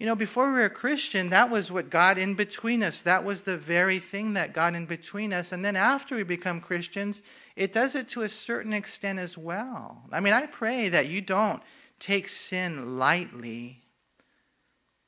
You 0.00 0.06
know, 0.06 0.16
before 0.16 0.48
we 0.48 0.54
were 0.54 0.64
a 0.64 0.70
Christian, 0.70 1.30
that 1.30 1.50
was 1.50 1.70
what 1.70 1.88
God 1.88 2.18
in 2.18 2.34
between 2.34 2.82
us. 2.82 3.00
That 3.00 3.24
was 3.24 3.42
the 3.42 3.56
very 3.56 4.00
thing 4.00 4.34
that 4.34 4.52
God 4.52 4.74
in 4.74 4.86
between 4.86 5.32
us. 5.32 5.52
And 5.52 5.64
then 5.64 5.76
after 5.76 6.16
we 6.16 6.24
become 6.24 6.60
Christians, 6.60 7.22
it 7.54 7.72
does 7.72 7.94
it 7.94 8.08
to 8.10 8.22
a 8.22 8.28
certain 8.28 8.72
extent 8.72 9.20
as 9.20 9.38
well. 9.38 10.02
I 10.10 10.18
mean, 10.18 10.34
I 10.34 10.46
pray 10.46 10.88
that 10.88 11.06
you 11.06 11.20
don't 11.20 11.62
take 12.00 12.28
sin 12.28 12.98
lightly. 12.98 13.82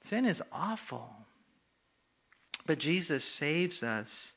Sin 0.00 0.24
is 0.24 0.40
awful. 0.52 1.25
But 2.66 2.78
Jesus 2.78 3.24
saves 3.24 3.82
us 3.82 4.32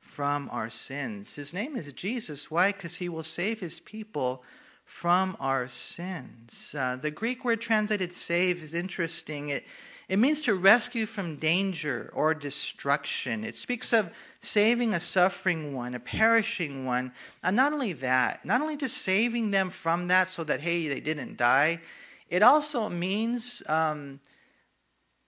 from 0.00 0.48
our 0.52 0.70
sins. 0.70 1.34
His 1.34 1.52
name 1.52 1.76
is 1.76 1.92
Jesus. 1.92 2.50
Why? 2.50 2.70
Because 2.70 2.96
he 2.96 3.08
will 3.08 3.24
save 3.24 3.60
his 3.60 3.80
people 3.80 4.44
from 4.84 5.36
our 5.40 5.68
sins. 5.68 6.74
Uh, 6.76 6.96
the 6.96 7.10
Greek 7.10 7.44
word 7.44 7.60
translated 7.60 8.12
save 8.12 8.62
is 8.62 8.74
interesting. 8.74 9.48
It, 9.48 9.64
it 10.08 10.18
means 10.18 10.42
to 10.42 10.54
rescue 10.54 11.06
from 11.06 11.36
danger 11.36 12.10
or 12.14 12.34
destruction. 12.34 13.42
It 13.42 13.56
speaks 13.56 13.92
of 13.92 14.10
saving 14.40 14.92
a 14.92 15.00
suffering 15.00 15.74
one, 15.74 15.94
a 15.94 16.00
perishing 16.00 16.84
one. 16.84 17.12
And 17.42 17.56
not 17.56 17.72
only 17.72 17.94
that, 17.94 18.44
not 18.44 18.60
only 18.60 18.76
just 18.76 18.98
saving 18.98 19.50
them 19.50 19.70
from 19.70 20.08
that 20.08 20.28
so 20.28 20.44
that, 20.44 20.60
hey, 20.60 20.88
they 20.88 21.00
didn't 21.00 21.38
die, 21.38 21.80
it 22.28 22.42
also 22.42 22.88
means 22.90 23.62
um, 23.66 24.20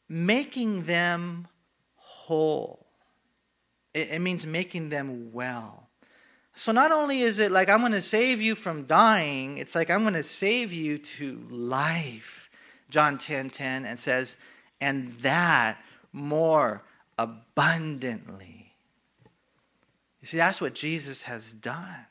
making 0.09 0.85
them 0.85 1.49
whole. 2.27 2.87
It, 3.93 4.09
it 4.11 4.19
means 4.21 4.47
making 4.47 4.89
them 4.89 5.33
well. 5.33 5.89
So 6.55 6.73
not 6.73 6.93
only 6.93 7.23
is 7.23 7.39
it 7.39 7.51
like 7.51 7.69
I'm 7.69 7.81
going 7.81 7.93
to 7.93 8.03
save 8.03 8.41
you 8.41 8.55
from 8.55 8.85
dying, 8.85 9.59
it's 9.59 9.75
like 9.75 9.91
I'm 9.91 10.03
going 10.03 10.15
to 10.15 10.23
save 10.23 10.73
you 10.73 10.99
to 10.99 11.47
life. 11.51 12.49
John 12.91 13.19
10:10 13.19 13.21
10, 13.21 13.51
10, 13.51 13.87
and 13.87 13.99
says, 13.99 14.37
and 14.81 15.15
that 15.23 15.79
more 16.13 16.83
abundantly. 17.19 18.73
You 20.21 20.29
see, 20.29 20.37
that's 20.37 20.61
what 20.61 20.75
Jesus 20.75 21.23
has 21.23 21.53
done. 21.53 22.07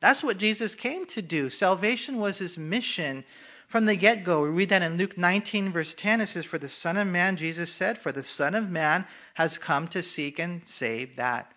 That's 0.00 0.22
what 0.22 0.38
Jesus 0.38 0.74
came 0.74 1.06
to 1.06 1.22
do. 1.22 1.50
Salvation 1.50 2.18
was 2.18 2.38
his 2.38 2.56
mission 2.56 3.24
from 3.68 3.84
the 3.84 3.96
get 3.96 4.24
go. 4.24 4.42
We 4.42 4.48
read 4.48 4.70
that 4.70 4.82
in 4.82 4.96
Luke 4.96 5.16
19, 5.16 5.70
verse 5.70 5.94
10. 5.94 6.22
It 6.22 6.28
says, 6.28 6.46
For 6.46 6.58
the 6.58 6.68
Son 6.68 6.96
of 6.96 7.06
Man, 7.06 7.36
Jesus 7.36 7.70
said, 7.70 7.98
For 7.98 8.10
the 8.10 8.24
Son 8.24 8.54
of 8.54 8.68
Man 8.68 9.06
has 9.34 9.58
come 9.58 9.86
to 9.88 10.02
seek 10.02 10.38
and 10.38 10.66
save 10.66 11.16
that 11.16 11.52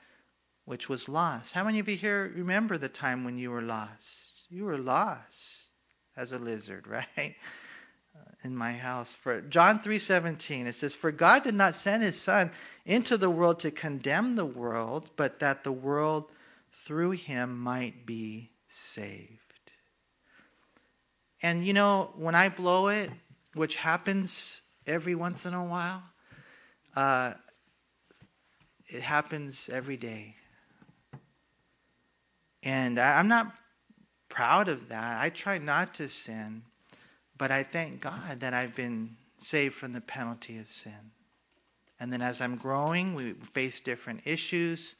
which 0.65 0.87
was 0.87 1.09
lost. 1.09 1.53
How 1.53 1.63
many 1.63 1.79
of 1.79 1.89
you 1.89 1.95
here 1.95 2.31
remember 2.35 2.77
the 2.77 2.89
time 2.89 3.23
when 3.23 3.37
you 3.37 3.49
were 3.49 3.61
lost? 3.61 4.33
You 4.49 4.65
were 4.65 4.77
lost 4.77 5.69
as 6.15 6.31
a 6.31 6.37
lizard, 6.37 6.85
right? 7.17 7.35
Uh, 8.13 8.31
in 8.43 8.55
my 8.55 8.73
house 8.73 9.15
for 9.15 9.39
John 9.39 9.79
3:17 9.79 10.65
it 10.65 10.75
says 10.75 10.93
for 10.93 11.13
God 11.13 11.43
did 11.43 11.55
not 11.55 11.75
send 11.75 12.03
his 12.03 12.19
son 12.19 12.51
into 12.85 13.17
the 13.17 13.29
world 13.29 13.57
to 13.59 13.71
condemn 13.71 14.35
the 14.35 14.45
world 14.45 15.09
but 15.15 15.39
that 15.39 15.63
the 15.63 15.71
world 15.71 16.25
through 16.73 17.11
him 17.11 17.57
might 17.57 18.05
be 18.05 18.51
saved 18.67 19.40
and 21.41 21.65
you 21.65 21.73
know, 21.73 22.11
when 22.15 22.35
I 22.35 22.49
blow 22.49 22.87
it, 22.87 23.09
which 23.53 23.75
happens 23.75 24.61
every 24.85 25.15
once 25.15 25.45
in 25.45 25.53
a 25.53 25.63
while, 25.63 26.03
uh, 26.95 27.33
it 28.87 29.01
happens 29.01 29.69
every 29.71 29.97
day. 29.97 30.35
And 32.63 32.99
I, 32.99 33.17
I'm 33.17 33.27
not 33.27 33.53
proud 34.29 34.69
of 34.69 34.89
that. 34.89 35.21
I 35.21 35.29
try 35.29 35.57
not 35.57 35.93
to 35.95 36.07
sin, 36.07 36.63
but 37.37 37.51
I 37.51 37.63
thank 37.63 38.01
God 38.01 38.39
that 38.39 38.53
I've 38.53 38.75
been 38.75 39.15
saved 39.37 39.75
from 39.75 39.93
the 39.93 40.01
penalty 40.01 40.57
of 40.59 40.71
sin. 40.71 41.11
And 41.99 42.11
then 42.11 42.21
as 42.21 42.41
I'm 42.41 42.55
growing, 42.55 43.13
we 43.13 43.33
face 43.53 43.81
different 43.81 44.21
issues, 44.25 44.95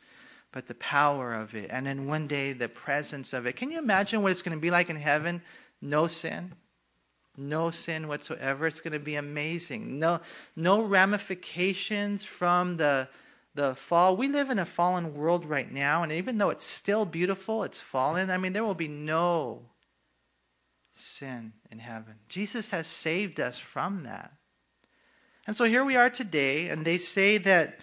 but 0.52 0.68
the 0.68 0.76
power 0.76 1.34
of 1.34 1.56
it. 1.56 1.70
And 1.72 1.86
then 1.86 2.08
one 2.08 2.28
day, 2.28 2.54
the 2.54 2.68
presence 2.68 3.34
of 3.34 3.46
it. 3.46 3.56
Can 3.56 3.72
you 3.72 3.80
imagine 3.80 4.22
what 4.22 4.32
it's 4.32 4.42
going 4.42 4.58
to 4.58 4.62
be 4.62 4.72
like 4.72 4.90
in 4.90 4.96
heaven 4.96 5.42
no 5.82 6.08
sin. 6.08 6.54
No 7.38 7.72
sin 7.72 8.08
whatsoever. 8.08 8.68
It's 8.68 8.82
going 8.82 8.94
to 8.94 9.00
be 9.00 9.16
amazing. 9.16 10.00
No, 10.00 10.20
no 10.56 10.82
ramifications 10.82 12.24
from 12.24 12.78
the, 12.78 13.08
the 13.56 13.74
fall. 13.76 14.18
We 14.18 14.28
live 14.28 14.50
in 14.50 14.60
a 14.60 14.66
fallen 14.66 15.16
world 15.16 15.46
right 15.46 15.72
now, 15.72 16.04
and 16.04 16.12
even 16.12 16.38
though 16.38 16.50
it's 16.50 16.66
still 16.66 17.06
beautiful, 17.06 17.64
it's 17.64 17.80
fallen. 17.80 18.30
I 18.30 18.38
mean, 18.38 18.54
there 18.54 18.66
will 18.66 18.74
be 18.74 18.90
no 18.90 19.70
sin 20.94 21.54
in 21.72 21.80
heaven. 21.80 22.16
Jesus 22.28 22.72
has 22.72 22.88
saved 22.88 23.40
us 23.40 23.58
from 23.58 24.04
that. 24.04 24.34
And 25.48 25.56
so 25.56 25.64
here 25.64 25.86
we 25.86 25.96
are 25.96 26.10
today, 26.10 26.68
and 26.70 26.86
they 26.86 26.98
say 26.98 27.38
that 27.40 27.80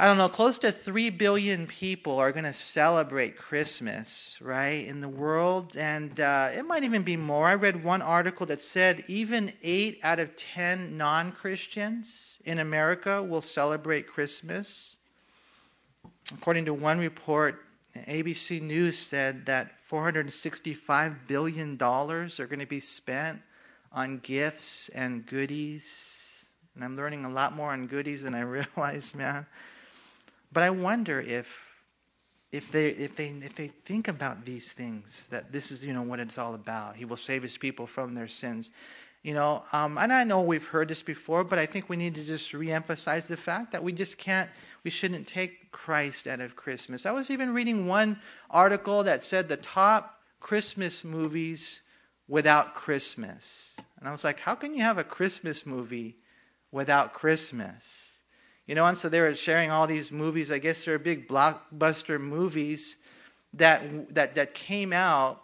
I 0.00 0.06
don't 0.06 0.16
know, 0.16 0.30
close 0.30 0.56
to 0.60 0.72
3 0.72 1.10
billion 1.10 1.66
people 1.66 2.18
are 2.20 2.32
going 2.32 2.44
to 2.44 2.54
celebrate 2.54 3.36
Christmas, 3.36 4.34
right, 4.40 4.86
in 4.86 5.02
the 5.02 5.10
world. 5.10 5.76
And 5.76 6.18
uh, 6.18 6.48
it 6.56 6.64
might 6.64 6.84
even 6.84 7.02
be 7.02 7.18
more. 7.18 7.46
I 7.46 7.54
read 7.54 7.84
one 7.84 8.00
article 8.00 8.46
that 8.46 8.62
said 8.62 9.04
even 9.08 9.52
8 9.62 10.00
out 10.02 10.18
of 10.18 10.34
10 10.36 10.96
non 10.96 11.32
Christians 11.32 12.38
in 12.46 12.60
America 12.60 13.22
will 13.22 13.42
celebrate 13.42 14.06
Christmas. 14.06 14.96
According 16.32 16.64
to 16.64 16.72
one 16.72 16.98
report, 16.98 17.62
ABC 17.94 18.62
News 18.62 18.96
said 18.96 19.44
that 19.44 19.72
$465 19.86 21.26
billion 21.26 21.72
are 21.82 22.46
going 22.46 22.58
to 22.60 22.64
be 22.64 22.80
spent 22.80 23.42
on 23.92 24.16
gifts 24.20 24.88
and 24.94 25.26
goodies. 25.26 25.86
And 26.74 26.82
I'm 26.82 26.96
learning 26.96 27.26
a 27.26 27.30
lot 27.30 27.54
more 27.54 27.72
on 27.72 27.86
goodies 27.86 28.22
than 28.22 28.34
I 28.34 28.40
realized, 28.76 29.14
man. 29.14 29.44
But 30.52 30.62
I 30.62 30.70
wonder 30.70 31.20
if 31.20 31.46
if 32.52 32.72
they 32.72 32.88
if 32.88 33.16
they 33.16 33.28
if 33.28 33.54
they 33.54 33.68
think 33.68 34.08
about 34.08 34.44
these 34.44 34.72
things 34.72 35.26
that 35.30 35.52
this 35.52 35.70
is 35.70 35.84
you 35.84 35.92
know 35.92 36.02
what 36.02 36.20
it's 36.20 36.38
all 36.38 36.54
about. 36.54 36.96
He 36.96 37.04
will 37.04 37.16
save 37.16 37.42
his 37.42 37.56
people 37.56 37.86
from 37.86 38.14
their 38.14 38.28
sins. 38.28 38.70
You 39.22 39.34
know, 39.34 39.64
um, 39.72 39.98
and 39.98 40.12
I 40.12 40.24
know 40.24 40.40
we've 40.40 40.66
heard 40.66 40.88
this 40.88 41.02
before, 41.02 41.44
but 41.44 41.58
I 41.58 41.66
think 41.66 41.90
we 41.90 41.96
need 41.96 42.14
to 42.14 42.24
just 42.24 42.52
reemphasize 42.52 43.26
the 43.26 43.36
fact 43.36 43.70
that 43.72 43.84
we 43.84 43.92
just 43.92 44.16
can't, 44.16 44.48
we 44.82 44.90
shouldn't 44.90 45.28
take 45.28 45.70
Christ 45.72 46.26
out 46.26 46.40
of 46.40 46.56
Christmas. 46.56 47.04
I 47.04 47.10
was 47.10 47.30
even 47.30 47.52
reading 47.52 47.86
one 47.86 48.18
article 48.50 49.02
that 49.02 49.22
said 49.22 49.50
the 49.50 49.58
top 49.58 50.20
Christmas 50.40 51.04
movies 51.04 51.82
without 52.28 52.74
Christmas. 52.74 53.74
And 53.98 54.08
I 54.08 54.12
was 54.12 54.24
like, 54.24 54.40
how 54.40 54.54
can 54.54 54.74
you 54.74 54.82
have 54.82 54.96
a 54.96 55.04
Christmas 55.04 55.66
movie 55.66 56.16
without 56.72 57.12
Christmas? 57.12 58.09
You 58.70 58.76
know, 58.76 58.86
and 58.86 58.96
so 58.96 59.08
they 59.08 59.20
were 59.20 59.34
sharing 59.34 59.72
all 59.72 59.88
these 59.88 60.12
movies. 60.12 60.48
I 60.52 60.58
guess 60.58 60.84
they're 60.84 60.96
big 60.96 61.26
blockbuster 61.26 62.20
movies 62.20 62.98
that 63.54 64.14
that 64.14 64.36
that 64.36 64.54
came 64.54 64.92
out 64.92 65.42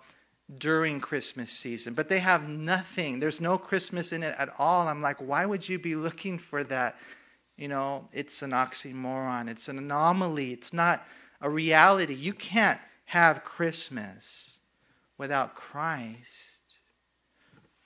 during 0.58 1.00
Christmas 1.00 1.50
season, 1.50 1.92
but 1.92 2.08
they 2.08 2.20
have 2.20 2.48
nothing. 2.48 3.18
There's 3.18 3.40
no 3.40 3.58
Christmas 3.58 4.12
in 4.12 4.22
it 4.22 4.36
at 4.38 4.50
all. 4.60 4.86
I'm 4.86 5.02
like, 5.02 5.16
why 5.16 5.44
would 5.44 5.68
you 5.68 5.76
be 5.76 5.96
looking 5.96 6.38
for 6.38 6.62
that? 6.62 7.00
You 7.56 7.66
know, 7.66 8.06
it's 8.12 8.42
an 8.42 8.52
oxymoron. 8.52 9.48
It's 9.48 9.66
an 9.66 9.78
anomaly. 9.78 10.52
It's 10.52 10.72
not 10.72 11.04
a 11.40 11.50
reality. 11.50 12.14
You 12.14 12.32
can't 12.32 12.78
have 13.06 13.42
Christmas 13.42 14.60
without 15.18 15.56
Christ. 15.56 16.60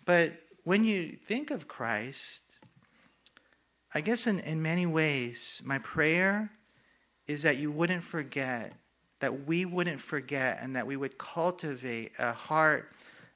But 0.05 0.35
when 0.65 0.85
you 0.85 1.17
think 1.27 1.51
of 1.51 1.67
Christ, 1.67 2.41
I 3.93 4.01
guess 4.01 4.27
in, 4.27 4.41
in 4.41 4.63
many 4.63 4.87
ways, 4.87 5.61
my 5.65 5.79
prayer 5.79 6.51
is 7.27 7.43
that 7.43 7.57
you 7.57 7.71
wouldn't 7.71 8.05
forget, 8.05 8.73
that 9.21 9.47
we 9.47 9.65
wouldn't 9.65 10.01
forget, 10.01 10.59
and 10.61 10.77
that 10.77 10.87
we 10.87 10.97
would 10.97 11.19
cultivate 11.19 12.13
a 12.19 12.33
heart 12.33 12.93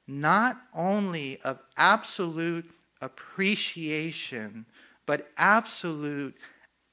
not 0.07 0.57
only 0.73 1.39
of 1.41 1.59
absolute 1.77 2.69
appreciation, 3.01 4.65
but 5.05 5.29
absolute 5.37 6.35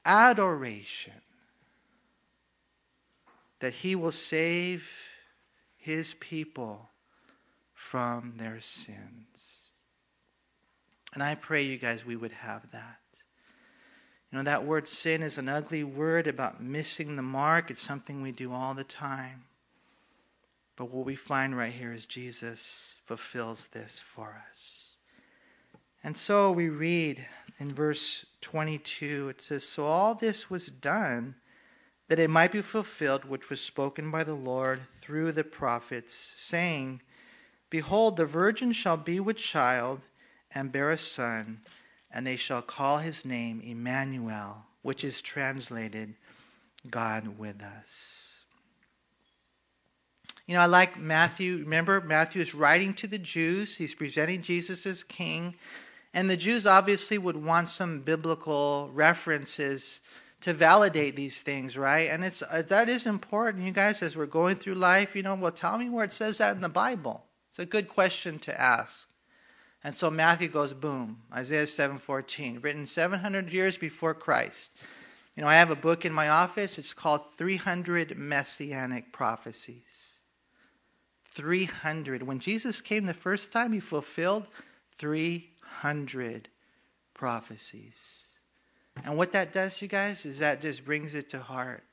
adoration 0.05 1.13
that 3.59 3.73
He 3.73 3.95
will 3.95 4.11
save 4.11 4.85
His 5.77 6.15
people 6.15 6.89
from 7.73 8.33
their 8.37 8.59
sins. 8.59 9.59
And 11.13 11.23
I 11.23 11.35
pray 11.35 11.61
you 11.61 11.77
guys 11.77 12.05
we 12.05 12.15
would 12.15 12.31
have 12.31 12.69
that. 12.71 12.97
You 14.33 14.39
know, 14.39 14.45
that 14.45 14.65
word 14.65 14.87
sin 14.87 15.21
is 15.21 15.37
an 15.37 15.47
ugly 15.47 15.83
word 15.83 16.25
about 16.25 16.59
missing 16.59 17.17
the 17.17 17.21
mark. 17.21 17.69
It's 17.69 17.79
something 17.79 18.23
we 18.23 18.31
do 18.31 18.51
all 18.51 18.73
the 18.73 18.83
time. 18.83 19.43
But 20.75 20.89
what 20.89 21.05
we 21.05 21.15
find 21.15 21.55
right 21.55 21.71
here 21.71 21.93
is 21.93 22.07
Jesus 22.07 22.95
fulfills 23.05 23.67
this 23.73 24.01
for 24.03 24.41
us. 24.51 24.95
And 26.03 26.17
so 26.17 26.51
we 26.51 26.67
read 26.67 27.27
in 27.59 27.75
verse 27.75 28.25
22, 28.41 29.29
it 29.29 29.39
says, 29.39 29.65
So 29.65 29.85
all 29.85 30.15
this 30.15 30.49
was 30.49 30.65
done 30.65 31.35
that 32.07 32.17
it 32.17 32.31
might 32.31 32.51
be 32.51 32.63
fulfilled 32.63 33.25
which 33.25 33.51
was 33.51 33.61
spoken 33.61 34.09
by 34.09 34.23
the 34.23 34.33
Lord 34.33 34.81
through 34.99 35.33
the 35.33 35.43
prophets, 35.43 36.33
saying, 36.35 37.03
Behold, 37.69 38.17
the 38.17 38.25
virgin 38.25 38.73
shall 38.73 38.97
be 38.97 39.19
with 39.19 39.37
child 39.37 40.01
and 40.49 40.71
bear 40.71 40.89
a 40.89 40.97
son 40.97 41.59
and 42.13 42.25
they 42.25 42.35
shall 42.35 42.61
call 42.61 42.99
his 42.99 43.25
name 43.25 43.61
Emmanuel, 43.61 44.65
which 44.83 45.03
is 45.03 45.21
translated 45.21 46.13
God 46.89 47.39
with 47.39 47.61
us. 47.61 48.23
You 50.45 50.55
know, 50.55 50.61
I 50.61 50.65
like 50.65 50.99
Matthew. 50.99 51.57
Remember, 51.57 52.01
Matthew 52.01 52.41
is 52.41 52.53
writing 52.53 52.93
to 52.95 53.07
the 53.07 53.17
Jews. 53.17 53.77
He's 53.77 53.95
presenting 53.95 54.41
Jesus 54.41 54.85
as 54.85 55.01
king. 55.01 55.55
And 56.13 56.29
the 56.29 56.37
Jews 56.37 56.67
obviously 56.67 57.17
would 57.17 57.37
want 57.37 57.69
some 57.69 58.01
biblical 58.01 58.89
references 58.93 60.01
to 60.41 60.53
validate 60.53 61.15
these 61.15 61.41
things, 61.41 61.77
right? 61.77 62.09
And 62.11 62.23
it's 62.23 62.43
uh, 62.43 62.61
that 62.67 62.89
is 62.89 63.05
important, 63.05 63.63
you 63.63 63.71
guys, 63.71 64.01
as 64.01 64.17
we're 64.17 64.25
going 64.25 64.57
through 64.57 64.75
life. 64.75 65.15
You 65.15 65.23
know, 65.23 65.35
well, 65.35 65.53
tell 65.53 65.77
me 65.77 65.89
where 65.89 66.03
it 66.03 66.11
says 66.11 66.39
that 66.39 66.55
in 66.55 66.61
the 66.61 66.69
Bible. 66.69 67.23
It's 67.49 67.59
a 67.59 67.65
good 67.65 67.87
question 67.87 68.37
to 68.39 68.61
ask. 68.61 69.07
And 69.83 69.93
so 69.93 70.09
Matthew 70.09 70.47
goes 70.47 70.73
boom, 70.73 71.21
Isaiah 71.33 71.67
7:14, 71.67 72.63
written 72.63 72.85
700 72.85 73.51
years 73.51 73.77
before 73.77 74.13
Christ. 74.13 74.71
You 75.35 75.43
know, 75.43 75.49
I 75.49 75.55
have 75.55 75.71
a 75.71 75.75
book 75.75 76.05
in 76.05 76.13
my 76.13 76.29
office. 76.29 76.77
It's 76.77 76.93
called 76.93 77.21
300 77.37 78.17
Messianic 78.17 79.11
Prophecies. 79.11 80.19
300. 81.33 82.23
When 82.23 82.39
Jesus 82.39 82.81
came 82.81 83.07
the 83.07 83.13
first 83.13 83.51
time, 83.51 83.73
he 83.73 83.79
fulfilled 83.79 84.47
300 84.97 86.49
prophecies. 87.13 88.25
And 89.03 89.17
what 89.17 89.31
that 89.31 89.51
does, 89.51 89.81
you 89.81 89.87
guys, 89.87 90.25
is 90.25 90.39
that 90.39 90.61
just 90.61 90.85
brings 90.85 91.15
it 91.15 91.29
to 91.31 91.39
heart. 91.39 91.83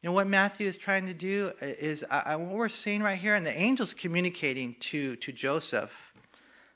You 0.00 0.08
know 0.08 0.14
what 0.14 0.26
Matthew 0.26 0.66
is 0.66 0.76
trying 0.76 1.06
to 1.06 1.14
do 1.14 1.52
is 1.60 2.02
I, 2.10 2.34
what 2.36 2.56
we're 2.56 2.68
seeing 2.68 3.02
right 3.02 3.18
here, 3.18 3.34
and 3.34 3.46
the 3.46 3.56
angels 3.56 3.94
communicating 3.94 4.74
to, 4.80 5.14
to 5.16 5.30
Joseph 5.30 5.92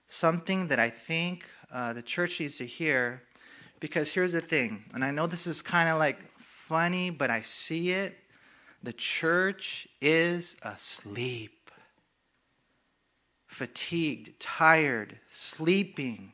something 0.08 0.68
that 0.68 0.78
I 0.78 0.90
think 0.90 1.44
uh, 1.72 1.92
the 1.92 2.02
church 2.02 2.40
needs 2.40 2.58
to 2.58 2.66
hear. 2.66 3.22
Because 3.78 4.10
here's 4.10 4.32
the 4.32 4.40
thing, 4.40 4.84
and 4.94 5.04
I 5.04 5.10
know 5.10 5.26
this 5.26 5.46
is 5.46 5.60
kind 5.60 5.88
of 5.88 5.98
like 5.98 6.18
funny, 6.40 7.10
but 7.10 7.30
I 7.30 7.42
see 7.42 7.90
it. 7.90 8.16
The 8.82 8.94
church 8.94 9.86
is 10.00 10.56
asleep, 10.62 11.70
fatigued, 13.46 14.40
tired, 14.40 15.18
sleeping, 15.30 16.32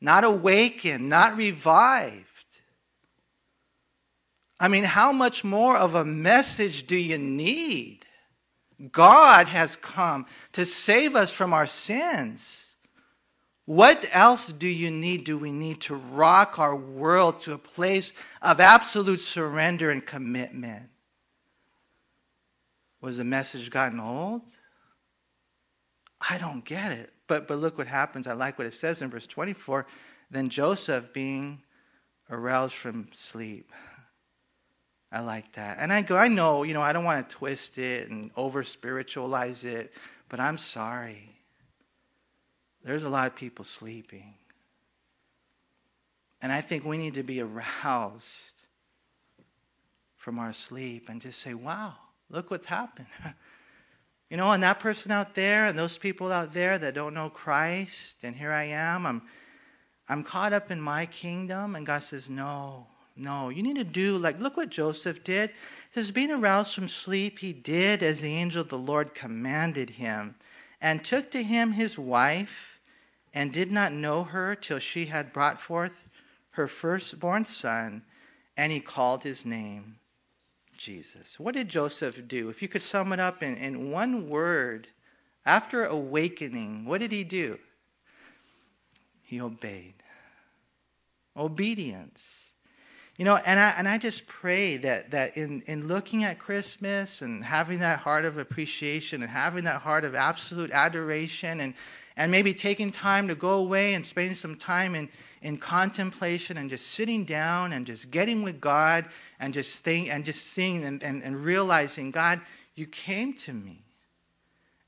not 0.00 0.24
awakened, 0.24 1.08
not 1.08 1.36
revived. 1.36 2.26
I 4.58 4.68
mean, 4.68 4.84
how 4.84 5.12
much 5.12 5.44
more 5.44 5.76
of 5.76 5.94
a 5.94 6.04
message 6.04 6.86
do 6.86 6.96
you 6.96 7.16
need? 7.16 8.04
God 8.92 9.46
has 9.48 9.76
come 9.76 10.26
to 10.52 10.64
save 10.64 11.14
us 11.14 11.30
from 11.30 11.52
our 11.52 11.66
sins. 11.66 12.69
What 13.70 14.08
else 14.10 14.48
do 14.48 14.66
you 14.66 14.90
need? 14.90 15.22
Do 15.22 15.38
we 15.38 15.52
need 15.52 15.80
to 15.82 15.94
rock 15.94 16.58
our 16.58 16.74
world 16.74 17.40
to 17.42 17.52
a 17.52 17.58
place 17.58 18.12
of 18.42 18.58
absolute 18.58 19.20
surrender 19.20 19.90
and 19.90 20.04
commitment? 20.04 20.88
Was 23.00 23.18
the 23.18 23.24
message 23.24 23.70
gotten 23.70 24.00
old? 24.00 24.42
I 26.28 26.36
don't 26.36 26.64
get 26.64 26.90
it. 26.90 27.12
But, 27.28 27.46
but 27.46 27.58
look 27.58 27.78
what 27.78 27.86
happens. 27.86 28.26
I 28.26 28.32
like 28.32 28.58
what 28.58 28.66
it 28.66 28.74
says 28.74 29.02
in 29.02 29.08
verse 29.08 29.28
24. 29.28 29.86
Then 30.32 30.48
Joseph, 30.48 31.12
being 31.12 31.62
aroused 32.28 32.74
from 32.74 33.06
sleep. 33.12 33.70
I 35.12 35.20
like 35.20 35.52
that. 35.52 35.76
And 35.78 35.92
I 35.92 36.02
go, 36.02 36.16
I 36.16 36.26
know, 36.26 36.64
you 36.64 36.74
know, 36.74 36.82
I 36.82 36.92
don't 36.92 37.04
want 37.04 37.28
to 37.28 37.36
twist 37.36 37.78
it 37.78 38.10
and 38.10 38.32
over 38.34 38.64
spiritualize 38.64 39.62
it, 39.62 39.92
but 40.28 40.40
I'm 40.40 40.58
sorry. 40.58 41.39
There's 42.84 43.04
a 43.04 43.08
lot 43.08 43.26
of 43.26 43.34
people 43.34 43.64
sleeping. 43.64 44.34
And 46.42 46.50
I 46.50 46.60
think 46.60 46.84
we 46.84 46.96
need 46.96 47.14
to 47.14 47.22
be 47.22 47.40
aroused 47.40 48.62
from 50.16 50.38
our 50.38 50.52
sleep 50.52 51.08
and 51.08 51.20
just 51.20 51.40
say, 51.40 51.54
wow, 51.54 51.94
look 52.30 52.50
what's 52.50 52.66
happened. 52.66 53.08
you 54.30 54.36
know, 54.36 54.52
and 54.52 54.62
that 54.62 54.80
person 54.80 55.10
out 55.10 55.34
there 55.34 55.66
and 55.66 55.78
those 55.78 55.98
people 55.98 56.32
out 56.32 56.54
there 56.54 56.78
that 56.78 56.94
don't 56.94 57.14
know 57.14 57.28
Christ, 57.28 58.14
and 58.22 58.34
here 58.34 58.52
I 58.52 58.64
am, 58.64 59.06
I'm, 59.06 59.22
I'm 60.08 60.24
caught 60.24 60.52
up 60.52 60.70
in 60.70 60.80
my 60.80 61.06
kingdom, 61.06 61.76
and 61.76 61.86
God 61.86 62.02
says, 62.04 62.28
no, 62.28 62.86
No, 63.16 63.48
you 63.48 63.62
need 63.62 63.76
to 63.76 63.84
do 63.84 64.16
like 64.16 64.40
look 64.40 64.56
what 64.56 64.70
Joseph 64.70 65.22
did. 65.24 65.50
His 65.90 66.10
being 66.10 66.30
aroused 66.30 66.74
from 66.74 66.88
sleep, 66.88 67.40
he 67.40 67.52
did 67.52 68.02
as 68.02 68.20
the 68.20 68.34
angel 68.34 68.62
of 68.62 68.68
the 68.68 68.78
Lord 68.78 69.14
commanded 69.14 69.90
him, 69.90 70.36
and 70.80 71.04
took 71.04 71.30
to 71.32 71.42
him 71.42 71.72
his 71.72 71.98
wife, 71.98 72.69
and 73.32 73.52
did 73.52 73.70
not 73.70 73.92
know 73.92 74.24
her 74.24 74.54
till 74.54 74.78
she 74.78 75.06
had 75.06 75.32
brought 75.32 75.60
forth 75.60 75.92
her 76.52 76.66
firstborn 76.66 77.44
son, 77.44 78.02
and 78.56 78.72
he 78.72 78.80
called 78.80 79.22
his 79.22 79.44
name 79.44 79.96
Jesus. 80.76 81.38
What 81.38 81.54
did 81.54 81.68
Joseph 81.68 82.26
do? 82.26 82.48
If 82.48 82.62
you 82.62 82.68
could 82.68 82.82
sum 82.82 83.12
it 83.12 83.20
up 83.20 83.42
in, 83.42 83.54
in 83.56 83.90
one 83.90 84.28
word, 84.28 84.88
after 85.46 85.84
awakening, 85.84 86.84
what 86.86 87.00
did 87.00 87.12
he 87.12 87.24
do? 87.24 87.58
He 89.22 89.40
obeyed. 89.40 89.94
Obedience. 91.36 92.50
You 93.16 93.26
know, 93.26 93.36
and 93.36 93.60
I, 93.60 93.70
and 93.70 93.86
I 93.86 93.98
just 93.98 94.26
pray 94.26 94.78
that, 94.78 95.10
that 95.10 95.36
in, 95.36 95.62
in 95.66 95.86
looking 95.86 96.24
at 96.24 96.38
Christmas 96.38 97.20
and 97.20 97.44
having 97.44 97.80
that 97.80 98.00
heart 98.00 98.24
of 98.24 98.38
appreciation 98.38 99.22
and 99.22 99.30
having 99.30 99.64
that 99.64 99.82
heart 99.82 100.04
of 100.04 100.14
absolute 100.14 100.70
adoration 100.72 101.60
and, 101.60 101.74
and 102.20 102.30
maybe 102.30 102.52
taking 102.52 102.92
time 102.92 103.28
to 103.28 103.34
go 103.34 103.52
away 103.52 103.94
and 103.94 104.04
spending 104.04 104.34
some 104.34 104.54
time 104.54 104.94
in, 104.94 105.08
in 105.40 105.56
contemplation 105.56 106.58
and 106.58 106.68
just 106.68 106.88
sitting 106.88 107.24
down 107.24 107.72
and 107.72 107.86
just 107.86 108.10
getting 108.10 108.42
with 108.42 108.60
God 108.60 109.06
and 109.38 109.54
just 109.54 109.82
think 109.82 110.10
and 110.10 110.22
just 110.22 110.46
seeing 110.46 110.84
and, 110.84 111.02
and, 111.02 111.22
and 111.22 111.42
realizing, 111.42 112.10
God, 112.10 112.42
you 112.74 112.86
came 112.86 113.32
to 113.38 113.54
me. 113.54 113.86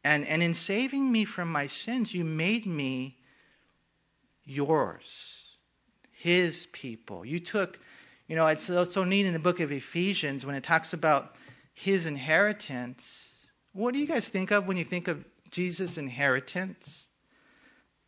And, 0.04 0.26
and 0.26 0.42
in 0.42 0.52
saving 0.52 1.10
me 1.10 1.24
from 1.24 1.50
my 1.50 1.66
sins, 1.66 2.12
you 2.12 2.22
made 2.22 2.66
me 2.66 3.16
yours, 4.44 5.06
his 6.10 6.66
people. 6.70 7.24
You 7.24 7.40
took 7.40 7.78
you 8.28 8.36
know, 8.36 8.46
it's 8.46 8.64
so, 8.64 8.84
so 8.84 9.04
neat 9.04 9.24
in 9.24 9.32
the 9.32 9.38
book 9.38 9.58
of 9.60 9.72
Ephesians 9.72 10.44
when 10.44 10.54
it 10.54 10.64
talks 10.64 10.92
about 10.92 11.34
his 11.72 12.04
inheritance. 12.04 13.32
What 13.72 13.94
do 13.94 14.00
you 14.00 14.06
guys 14.06 14.28
think 14.28 14.50
of 14.50 14.66
when 14.66 14.76
you 14.76 14.84
think 14.84 15.08
of 15.08 15.24
Jesus' 15.50 15.96
inheritance? 15.96 17.08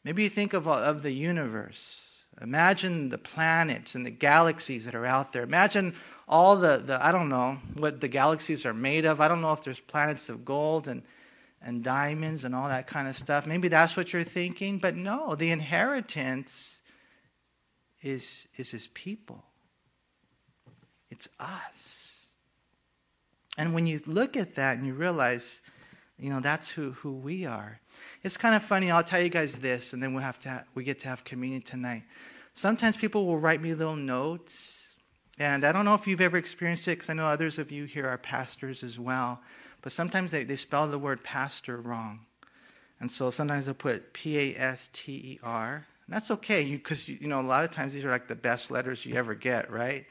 Maybe 0.04 0.22
you 0.22 0.30
think 0.30 0.52
of, 0.52 0.68
uh, 0.68 0.72
of 0.72 1.02
the 1.02 1.12
universe. 1.12 2.24
Imagine 2.40 3.08
the 3.08 3.18
planets 3.18 3.94
and 3.94 4.04
the 4.04 4.10
galaxies 4.10 4.84
that 4.84 4.94
are 4.94 5.06
out 5.06 5.32
there. 5.32 5.42
Imagine 5.42 5.94
all 6.28 6.56
the, 6.56 6.78
the 6.78 7.04
I 7.04 7.12
don't 7.12 7.28
know 7.28 7.58
what 7.74 8.00
the 8.00 8.08
galaxies 8.08 8.66
are 8.66 8.74
made 8.74 9.04
of. 9.04 9.20
I 9.20 9.28
don't 9.28 9.40
know 9.40 9.52
if 9.52 9.62
there's 9.62 9.80
planets 9.80 10.28
of 10.28 10.44
gold 10.44 10.88
and, 10.88 11.02
and 11.62 11.82
diamonds 11.82 12.44
and 12.44 12.54
all 12.54 12.68
that 12.68 12.86
kind 12.86 13.08
of 13.08 13.16
stuff. 13.16 13.46
Maybe 13.46 13.68
that's 13.68 13.96
what 13.96 14.12
you're 14.12 14.24
thinking. 14.24 14.78
But 14.78 14.96
no, 14.96 15.34
the 15.34 15.50
inheritance 15.50 16.80
is, 18.02 18.46
is 18.58 18.70
his 18.70 18.88
people. 18.88 19.44
It's 21.10 21.28
us. 21.38 22.10
And 23.56 23.72
when 23.72 23.86
you 23.86 24.00
look 24.06 24.36
at 24.36 24.56
that 24.56 24.76
and 24.76 24.86
you 24.86 24.94
realize, 24.94 25.60
you 26.18 26.28
know, 26.28 26.40
that's 26.40 26.68
who, 26.68 26.92
who 26.92 27.12
we 27.12 27.46
are. 27.46 27.80
It's 28.22 28.37
kind 28.37 28.54
of 28.54 28.62
funny. 28.62 28.90
I'll 28.90 29.04
tell 29.04 29.20
you 29.20 29.28
guys 29.28 29.57
this, 29.57 29.92
and 29.92 30.02
then 30.02 30.14
we'll 30.14 30.22
have 30.22 30.40
to 30.40 30.48
have, 30.48 30.64
we 30.74 30.85
get 30.85 31.00
to 31.00 31.09
have 31.09 31.24
communion 31.24 31.62
tonight. 31.62 32.04
Sometimes 32.54 32.96
people 32.96 33.26
will 33.26 33.38
write 33.38 33.61
me 33.61 33.74
little 33.74 33.96
notes, 33.96 34.88
and 35.38 35.64
I 35.64 35.72
don't 35.72 35.85
know 35.85 35.94
if 35.94 36.07
you've 36.07 36.20
ever 36.20 36.37
experienced 36.37 36.87
it, 36.88 36.92
because 36.92 37.11
I 37.11 37.14
know 37.14 37.26
others 37.26 37.59
of 37.59 37.70
you 37.70 37.85
here 37.85 38.09
are 38.09 38.18
pastors 38.18 38.83
as 38.83 38.98
well. 38.98 39.40
But 39.83 39.92
sometimes 39.92 40.30
they, 40.30 40.44
they 40.44 40.57
spell 40.57 40.88
the 40.88 40.98
word 40.98 41.22
pastor 41.22 41.76
wrong. 41.76 42.20
And 43.00 43.11
so 43.11 43.30
sometimes 43.30 43.66
they'll 43.66 43.74
put 43.74 44.12
P 44.12 44.38
A 44.38 44.57
S 44.57 44.88
T 44.92 45.12
E 45.12 45.40
R. 45.42 45.87
And 46.07 46.14
that's 46.14 46.30
okay, 46.30 46.64
because 46.64 47.09
you, 47.09 47.18
you, 47.20 47.28
know 47.28 47.40
a 47.40 47.42
lot 47.42 47.64
of 47.64 47.70
times 47.70 47.92
these 47.92 48.04
are 48.04 48.11
like 48.11 48.28
the 48.28 48.35
best 48.35 48.70
letters 48.70 49.04
you 49.04 49.16
ever 49.16 49.35
get, 49.35 49.70
right? 49.70 50.07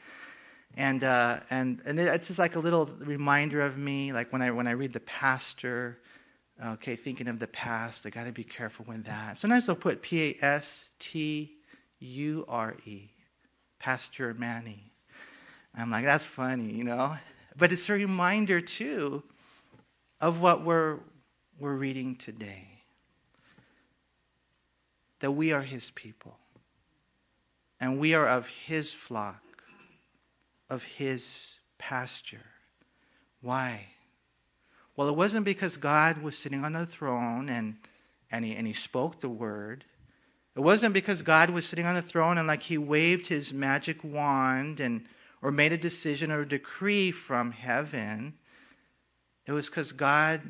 and 0.76 1.04
uh, 1.04 1.40
and 1.50 1.80
and 1.84 2.00
it's 2.00 2.26
just 2.26 2.38
like 2.38 2.56
a 2.56 2.58
little 2.58 2.86
reminder 2.98 3.60
of 3.60 3.78
me, 3.78 4.12
like 4.12 4.32
when 4.32 4.42
I 4.42 4.50
when 4.50 4.66
I 4.66 4.72
read 4.72 4.92
the 4.92 5.00
pastor. 5.00 5.98
Okay, 6.62 6.96
thinking 6.96 7.28
of 7.28 7.38
the 7.38 7.46
past, 7.46 8.06
I 8.06 8.10
got 8.10 8.24
to 8.24 8.32
be 8.32 8.44
careful 8.44 8.84
with 8.88 9.04
that. 9.04 9.38
Sometimes 9.38 9.66
they'll 9.66 9.74
put 9.74 10.02
P 10.02 10.22
A 10.22 10.44
S 10.44 10.90
T 10.98 11.56
U 11.98 12.44
R 12.48 12.76
E, 12.84 13.10
Pastor 13.78 14.34
Manny. 14.34 14.92
I'm 15.74 15.90
like, 15.90 16.04
that's 16.04 16.24
funny, 16.24 16.72
you 16.72 16.84
know. 16.84 17.16
But 17.56 17.72
it's 17.72 17.88
a 17.88 17.94
reminder 17.94 18.60
too 18.60 19.24
of 20.20 20.40
what 20.40 20.64
we're 20.64 20.98
we're 21.58 21.74
reading 21.74 22.16
today. 22.16 22.68
That 25.20 25.32
we 25.32 25.52
are 25.52 25.62
His 25.62 25.90
people, 25.90 26.36
and 27.80 27.98
we 27.98 28.14
are 28.14 28.28
of 28.28 28.46
His 28.46 28.92
flock 28.92 29.44
of 30.74 30.82
his 30.82 31.54
pasture. 31.78 32.50
Why? 33.40 33.86
Well, 34.96 35.08
it 35.08 35.16
wasn't 35.16 35.44
because 35.44 35.76
God 35.76 36.22
was 36.22 36.38
sitting 36.38 36.64
on 36.64 36.72
the 36.72 36.86
throne 36.86 37.48
and, 37.48 37.76
and, 38.30 38.44
he, 38.44 38.54
and 38.54 38.66
he 38.66 38.72
spoke 38.72 39.20
the 39.20 39.28
word. 39.28 39.84
It 40.56 40.60
wasn't 40.60 40.94
because 40.94 41.22
God 41.22 41.50
was 41.50 41.66
sitting 41.66 41.86
on 41.86 41.96
the 41.96 42.02
throne 42.02 42.38
and 42.38 42.46
like 42.46 42.62
he 42.62 42.78
waved 42.78 43.26
his 43.26 43.52
magic 43.52 44.04
wand 44.04 44.78
and 44.78 45.06
or 45.42 45.50
made 45.50 45.72
a 45.74 45.76
decision 45.76 46.32
or 46.32 46.40
a 46.40 46.48
decree 46.48 47.10
from 47.10 47.50
heaven. 47.50 48.32
It 49.46 49.52
was 49.52 49.66
because 49.66 49.92
God, 49.92 50.40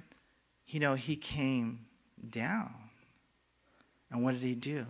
you 0.68 0.78
know, 0.78 0.94
he 0.94 1.16
came 1.16 1.87
down. 2.30 2.72
And 4.11 4.22
what 4.22 4.35
did 4.35 4.42
he 4.42 4.54
do? 4.54 4.87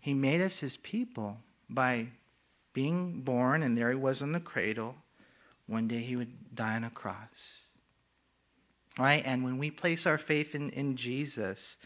He 0.00 0.14
made 0.14 0.40
us 0.40 0.60
his 0.60 0.78
people 0.78 1.36
by 1.68 2.08
being 2.72 3.20
born, 3.20 3.62
and 3.62 3.76
there 3.76 3.90
he 3.90 3.96
was 3.96 4.22
in 4.22 4.32
the 4.32 4.40
cradle. 4.40 4.94
One 5.66 5.88
day 5.88 6.00
he 6.00 6.16
would 6.16 6.54
die 6.54 6.76
on 6.76 6.84
a 6.84 6.90
cross. 6.90 7.63
Right? 8.98 9.22
And 9.26 9.42
when 9.42 9.58
we 9.58 9.70
place 9.70 10.06
our 10.06 10.18
faith 10.18 10.54
in, 10.54 10.70
in 10.70 10.96
Jesus, 10.96 11.76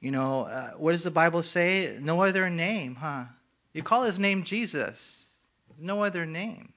you 0.00 0.10
know, 0.10 0.42
uh, 0.42 0.70
what 0.72 0.92
does 0.92 1.04
the 1.04 1.10
Bible 1.10 1.42
say? 1.42 1.96
No 2.00 2.22
other 2.22 2.50
name, 2.50 2.96
huh? 2.96 3.24
You 3.72 3.82
call 3.82 4.04
his 4.04 4.18
name 4.18 4.44
Jesus. 4.44 5.26
There's 5.68 5.86
no 5.86 6.02
other 6.02 6.26
name 6.26 6.72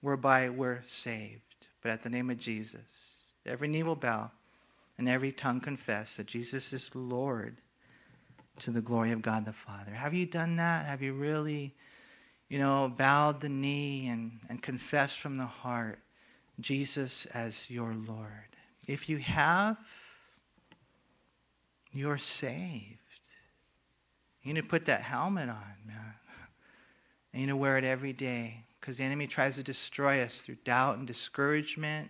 whereby 0.00 0.48
we're 0.48 0.82
saved. 0.86 1.42
But 1.80 1.92
at 1.92 2.02
the 2.02 2.10
name 2.10 2.28
of 2.30 2.38
Jesus, 2.38 3.20
every 3.46 3.68
knee 3.68 3.84
will 3.84 3.96
bow 3.96 4.32
and 4.96 5.08
every 5.08 5.30
tongue 5.30 5.60
confess 5.60 6.16
that 6.16 6.26
Jesus 6.26 6.72
is 6.72 6.90
Lord 6.92 7.58
to 8.58 8.72
the 8.72 8.80
glory 8.80 9.12
of 9.12 9.22
God 9.22 9.44
the 9.44 9.52
Father. 9.52 9.92
Have 9.92 10.14
you 10.14 10.26
done 10.26 10.56
that? 10.56 10.86
Have 10.86 11.02
you 11.02 11.12
really 11.12 11.76
you 12.48 12.58
know, 12.58 12.92
bowed 12.96 13.40
the 13.40 13.48
knee 13.48 14.08
and, 14.08 14.40
and 14.48 14.62
confessed 14.62 15.18
from 15.18 15.36
the 15.36 15.46
heart 15.46 16.00
Jesus 16.60 17.26
as 17.26 17.68
your 17.70 17.94
Lord. 17.94 18.56
If 18.88 19.08
you 19.08 19.18
have, 19.18 19.76
you're 21.92 22.18
saved. 22.18 22.98
You 24.42 24.54
need 24.54 24.62
to 24.62 24.66
put 24.66 24.86
that 24.86 25.02
helmet 25.02 25.50
on, 25.50 25.74
man. 25.86 26.14
And 27.32 27.42
you 27.42 27.46
need 27.46 27.52
to 27.52 27.56
wear 27.56 27.76
it 27.76 27.84
every 27.84 28.14
day 28.14 28.64
because 28.80 28.96
the 28.96 29.04
enemy 29.04 29.26
tries 29.26 29.56
to 29.56 29.62
destroy 29.62 30.22
us 30.22 30.38
through 30.38 30.56
doubt 30.64 30.96
and 30.96 31.06
discouragement 31.06 32.08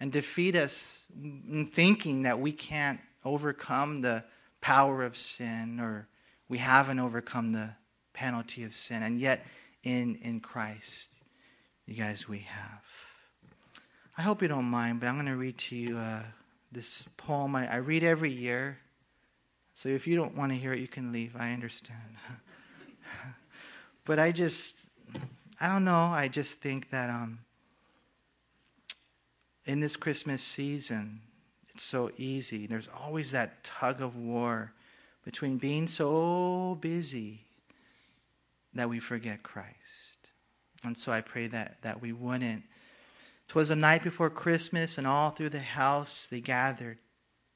and 0.00 0.10
defeat 0.10 0.56
us 0.56 1.04
in 1.14 1.70
thinking 1.72 2.22
that 2.22 2.40
we 2.40 2.50
can't 2.50 2.98
overcome 3.24 4.00
the 4.00 4.24
power 4.60 5.04
of 5.04 5.16
sin 5.16 5.78
or 5.78 6.08
we 6.48 6.58
haven't 6.58 6.98
overcome 6.98 7.52
the 7.52 7.70
penalty 8.12 8.64
of 8.64 8.74
sin. 8.74 9.04
And 9.04 9.20
yet, 9.20 9.46
in, 9.84 10.16
in 10.16 10.40
Christ, 10.40 11.08
you 11.86 11.94
guys, 11.94 12.28
we 12.28 12.40
have. 12.40 12.82
I 14.16 14.22
hope 14.22 14.42
you 14.42 14.48
don't 14.48 14.66
mind, 14.66 15.00
but 15.00 15.08
I'm 15.08 15.16
going 15.16 15.26
to 15.26 15.36
read 15.36 15.58
to 15.58 15.76
you 15.76 15.98
uh, 15.98 16.22
this 16.70 17.04
poem 17.16 17.56
I, 17.56 17.72
I 17.72 17.76
read 17.76 18.04
every 18.04 18.30
year. 18.30 18.78
So 19.74 19.88
if 19.88 20.06
you 20.06 20.14
don't 20.14 20.36
want 20.36 20.52
to 20.52 20.58
hear 20.58 20.72
it, 20.72 20.78
you 20.78 20.86
can 20.86 21.10
leave. 21.10 21.34
I 21.36 21.52
understand. 21.52 22.16
but 24.04 24.20
I 24.20 24.30
just, 24.30 24.76
I 25.60 25.66
don't 25.66 25.84
know. 25.84 26.06
I 26.06 26.28
just 26.28 26.60
think 26.60 26.90
that 26.90 27.10
um, 27.10 27.40
in 29.66 29.80
this 29.80 29.96
Christmas 29.96 30.44
season, 30.44 31.20
it's 31.74 31.82
so 31.82 32.12
easy. 32.16 32.68
There's 32.68 32.88
always 33.02 33.32
that 33.32 33.64
tug 33.64 34.00
of 34.00 34.16
war 34.16 34.72
between 35.24 35.58
being 35.58 35.88
so 35.88 36.78
busy 36.80 37.40
that 38.74 38.88
we 38.88 39.00
forget 39.00 39.42
Christ. 39.42 39.74
And 40.84 40.96
so 40.96 41.10
I 41.10 41.20
pray 41.20 41.48
that, 41.48 41.78
that 41.82 42.00
we 42.00 42.12
wouldn't. 42.12 42.62
Twas 43.48 43.68
the 43.68 43.76
night 43.76 44.02
before 44.02 44.30
Christmas, 44.30 44.98
and 44.98 45.06
all 45.06 45.30
through 45.30 45.50
the 45.50 45.60
house 45.60 46.26
they 46.30 46.40
gathered, 46.40 46.98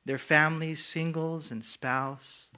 their 0.04 0.18
families, 0.18 0.84
singles 0.84 1.50
and 1.50 1.64
spouse. 1.64 2.50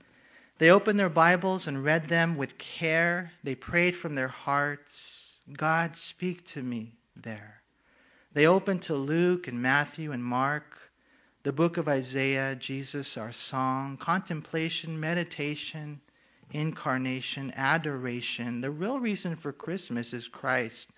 They 0.58 0.70
opened 0.70 1.00
their 1.00 1.08
Bibles 1.08 1.66
and 1.66 1.82
read 1.82 2.08
them 2.08 2.36
with 2.36 2.58
care. 2.58 3.32
They 3.42 3.54
prayed 3.54 3.96
from 3.96 4.14
their 4.14 4.28
hearts, 4.28 5.40
God, 5.56 5.96
speak 5.96 6.44
to 6.48 6.62
me 6.62 6.98
there. 7.16 7.62
They 8.32 8.46
opened 8.46 8.82
to 8.82 8.94
Luke 8.94 9.48
and 9.48 9.60
Matthew 9.60 10.12
and 10.12 10.22
Mark, 10.22 10.92
the 11.42 11.52
book 11.52 11.76
of 11.76 11.88
Isaiah, 11.88 12.54
Jesus, 12.54 13.16
our 13.16 13.32
song, 13.32 13.96
contemplation, 13.96 15.00
meditation, 15.00 16.00
incarnation, 16.52 17.52
adoration. 17.56 18.60
The 18.60 18.70
real 18.70 19.00
reason 19.00 19.36
for 19.36 19.52
Christmas 19.52 20.12
is 20.12 20.28
Christ 20.28 20.88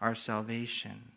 our 0.00 0.14
salvation. 0.14 1.12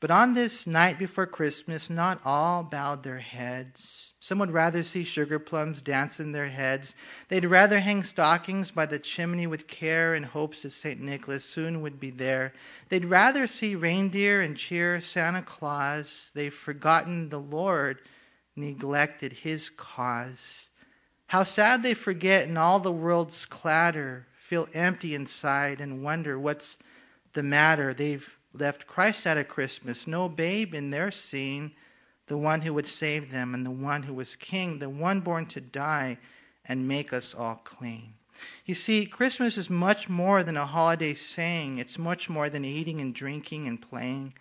But 0.00 0.10
on 0.10 0.32
this 0.32 0.66
night 0.66 0.98
before 0.98 1.26
Christmas, 1.26 1.90
not 1.90 2.22
all 2.24 2.62
bowed 2.62 3.02
their 3.02 3.18
heads. 3.18 4.14
Some 4.18 4.38
would 4.38 4.50
rather 4.50 4.82
see 4.82 5.04
sugar 5.04 5.38
plums 5.38 5.82
dance 5.82 6.18
in 6.18 6.32
their 6.32 6.48
heads. 6.48 6.94
They'd 7.28 7.44
rather 7.44 7.80
hang 7.80 8.02
stockings 8.02 8.70
by 8.70 8.86
the 8.86 8.98
chimney 8.98 9.46
with 9.46 9.68
care 9.68 10.14
in 10.14 10.22
hopes 10.22 10.62
that 10.62 10.72
St. 10.72 10.98
Nicholas 10.98 11.44
soon 11.44 11.82
would 11.82 12.00
be 12.00 12.10
there. 12.10 12.54
They'd 12.88 13.04
rather 13.04 13.46
see 13.46 13.74
reindeer 13.74 14.40
and 14.40 14.56
cheer 14.56 15.02
Santa 15.02 15.42
Claus. 15.42 16.30
They've 16.34 16.52
forgotten 16.52 17.28
the 17.28 17.40
Lord, 17.40 17.98
neglected 18.56 19.34
his 19.34 19.68
cause. 19.68 20.70
How 21.26 21.42
sad 21.42 21.82
they 21.82 21.94
forget 21.94 22.48
in 22.48 22.56
all 22.56 22.80
the 22.80 22.90
world's 22.90 23.44
clatter, 23.44 24.26
feel 24.34 24.66
empty 24.72 25.14
inside 25.14 25.78
and 25.78 26.02
wonder 26.02 26.38
what's 26.38 26.78
the 27.34 27.42
matter. 27.42 27.92
They've 27.92 28.26
left 28.52 28.86
Christ 28.86 29.26
out 29.26 29.38
of 29.38 29.48
Christmas, 29.48 30.06
no 30.06 30.28
babe 30.28 30.74
in 30.74 30.90
their 30.90 31.10
scene, 31.10 31.72
the 32.26 32.36
one 32.36 32.62
who 32.62 32.74
would 32.74 32.86
save 32.86 33.30
them 33.30 33.54
and 33.54 33.64
the 33.64 33.70
one 33.70 34.04
who 34.04 34.14
was 34.14 34.36
king, 34.36 34.78
the 34.78 34.88
one 34.88 35.20
born 35.20 35.46
to 35.46 35.60
die 35.60 36.18
and 36.64 36.86
make 36.86 37.12
us 37.12 37.34
all 37.34 37.56
clean. 37.64 38.14
You 38.64 38.74
see, 38.74 39.04
Christmas 39.06 39.58
is 39.58 39.68
much 39.68 40.08
more 40.08 40.42
than 40.42 40.56
a 40.56 40.66
holiday 40.66 41.14
saying. 41.14 41.78
It's 41.78 41.98
much 41.98 42.30
more 42.30 42.48
than 42.48 42.64
eating 42.64 43.00
and 43.00 43.14
drinking 43.14 43.66
and 43.66 43.80
playing. 43.80 44.34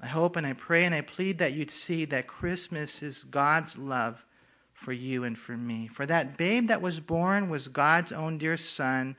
I 0.00 0.08
hope 0.08 0.36
and 0.36 0.46
I 0.46 0.52
pray 0.52 0.84
and 0.84 0.94
I 0.94 1.00
plead 1.00 1.38
that 1.38 1.52
you'd 1.52 1.70
see 1.70 2.04
that 2.06 2.26
Christmas 2.26 3.02
is 3.02 3.24
God's 3.24 3.78
love 3.78 4.26
for 4.72 4.92
you 4.92 5.22
and 5.22 5.38
for 5.38 5.56
me. 5.56 5.86
For 5.86 6.06
that 6.06 6.36
babe 6.36 6.68
that 6.68 6.82
was 6.82 6.98
born 6.98 7.48
was 7.48 7.68
God's 7.68 8.10
own 8.10 8.36
dear 8.36 8.56
son, 8.56 9.16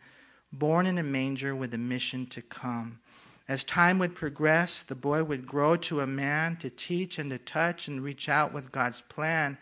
born 0.52 0.86
in 0.86 0.98
a 0.98 1.04
manger 1.04 1.56
with 1.56 1.74
a 1.74 1.78
mission 1.78 2.26
to 2.28 2.42
come. 2.42 3.00
As 3.48 3.64
time 3.64 4.00
would 4.00 4.16
progress, 4.16 4.84
the 4.84 4.96
boy 4.96 5.24
would 5.24 5.46
grow 5.46 5.76
to 5.76 6.00
a 6.00 6.08
man 6.08 6.56
to 6.58 6.70
teach 6.70 7.20
and 7.20 7.30
to 7.30 7.38
touch 7.38 7.88
and 7.88 8.02
reach 8.02 8.30
out 8.30 8.54
with 8.54 8.72
God's 8.72 9.02
plan. 9.02 9.58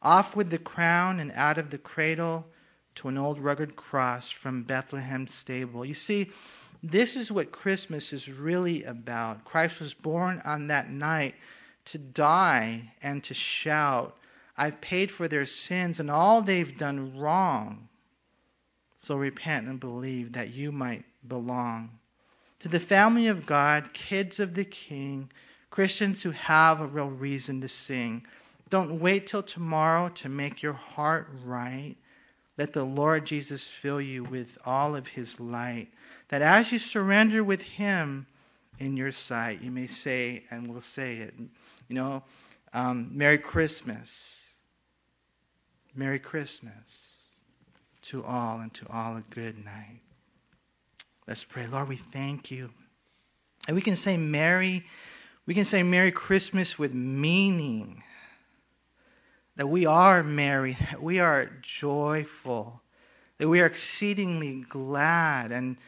Off 0.00 0.34
with 0.34 0.50
the 0.50 0.58
crown 0.58 1.20
and 1.20 1.32
out 1.32 1.58
of 1.58 1.70
the 1.70 1.78
cradle 1.78 2.46
to 2.94 3.08
an 3.08 3.18
old 3.18 3.38
rugged 3.38 3.76
cross 3.76 4.30
from 4.30 4.62
Bethlehem's 4.62 5.34
stable. 5.34 5.84
You 5.84 5.94
see, 5.94 6.30
this 6.82 7.14
is 7.14 7.30
what 7.30 7.52
Christmas 7.52 8.12
is 8.12 8.28
really 8.28 8.84
about. 8.84 9.44
Christ 9.44 9.80
was 9.80 9.92
born 9.92 10.40
on 10.44 10.68
that 10.68 10.90
night 10.90 11.34
to 11.86 11.98
die 11.98 12.92
and 13.02 13.22
to 13.24 13.34
shout, 13.34 14.16
I've 14.56 14.80
paid 14.80 15.10
for 15.10 15.28
their 15.28 15.46
sins 15.46 16.00
and 16.00 16.10
all 16.10 16.40
they've 16.40 16.76
done 16.76 17.18
wrong. 17.18 17.88
So 18.96 19.16
repent 19.16 19.68
and 19.68 19.78
believe 19.78 20.32
that 20.32 20.54
you 20.54 20.72
might 20.72 21.04
belong 21.26 21.98
to 22.60 22.68
the 22.68 22.80
family 22.80 23.26
of 23.26 23.46
God, 23.46 23.92
kids 23.92 24.40
of 24.40 24.54
the 24.54 24.64
King, 24.64 25.30
Christians 25.70 26.22
who 26.22 26.30
have 26.30 26.80
a 26.80 26.86
real 26.86 27.10
reason 27.10 27.60
to 27.60 27.68
sing. 27.68 28.26
Don't 28.70 28.98
wait 28.98 29.26
till 29.26 29.42
tomorrow 29.42 30.08
to 30.10 30.28
make 30.28 30.62
your 30.62 30.72
heart 30.72 31.28
right. 31.44 31.96
Let 32.56 32.72
the 32.72 32.84
Lord 32.84 33.26
Jesus 33.26 33.66
fill 33.66 34.00
you 34.00 34.24
with 34.24 34.58
all 34.64 34.96
of 34.96 35.08
his 35.08 35.38
light, 35.38 35.88
that 36.28 36.42
as 36.42 36.72
you 36.72 36.78
surrender 36.78 37.44
with 37.44 37.62
him 37.62 38.26
in 38.78 38.96
your 38.96 39.12
sight, 39.12 39.60
you 39.62 39.70
may 39.70 39.86
say, 39.86 40.44
and 40.50 40.68
we'll 40.68 40.80
say 40.80 41.18
it, 41.18 41.34
you 41.88 41.94
know, 41.94 42.22
um, 42.72 43.10
Merry 43.12 43.38
Christmas. 43.38 44.36
Merry 45.94 46.18
Christmas 46.18 47.16
to 48.02 48.22
all, 48.22 48.60
and 48.60 48.72
to 48.74 48.86
all 48.90 49.16
a 49.16 49.22
good 49.30 49.64
night. 49.64 50.00
Let's 51.26 51.42
pray. 51.42 51.66
Lord, 51.66 51.88
we 51.88 51.96
thank 51.96 52.50
you. 52.50 52.70
And 53.66 53.74
we 53.74 53.82
can 53.82 53.96
say 53.96 54.16
Merry, 54.16 54.86
we 55.44 55.54
can 55.54 55.64
say 55.64 55.82
Merry 55.82 56.12
Christmas 56.12 56.78
with 56.78 56.94
meaning. 56.94 58.02
That 59.56 59.68
we 59.68 59.86
are 59.86 60.22
merry, 60.22 60.76
that 60.90 61.02
we 61.02 61.18
are 61.18 61.50
joyful, 61.62 62.82
that 63.38 63.48
we 63.48 63.60
are 63.60 63.66
exceedingly 63.66 64.66
glad, 64.68 65.50
and 65.50 65.78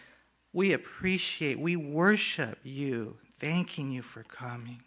we 0.55 0.72
appreciate, 0.72 1.59
we 1.59 1.76
worship 1.76 2.59
you, 2.62 3.18
thanking 3.39 3.93
you 3.93 4.01
for 4.01 4.22
coming. 4.22 4.82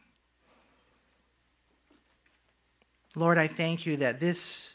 Lord, 3.16 3.38
I 3.38 3.48
thank 3.48 3.86
you 3.86 3.98
that 3.98 4.20
this 4.20 4.72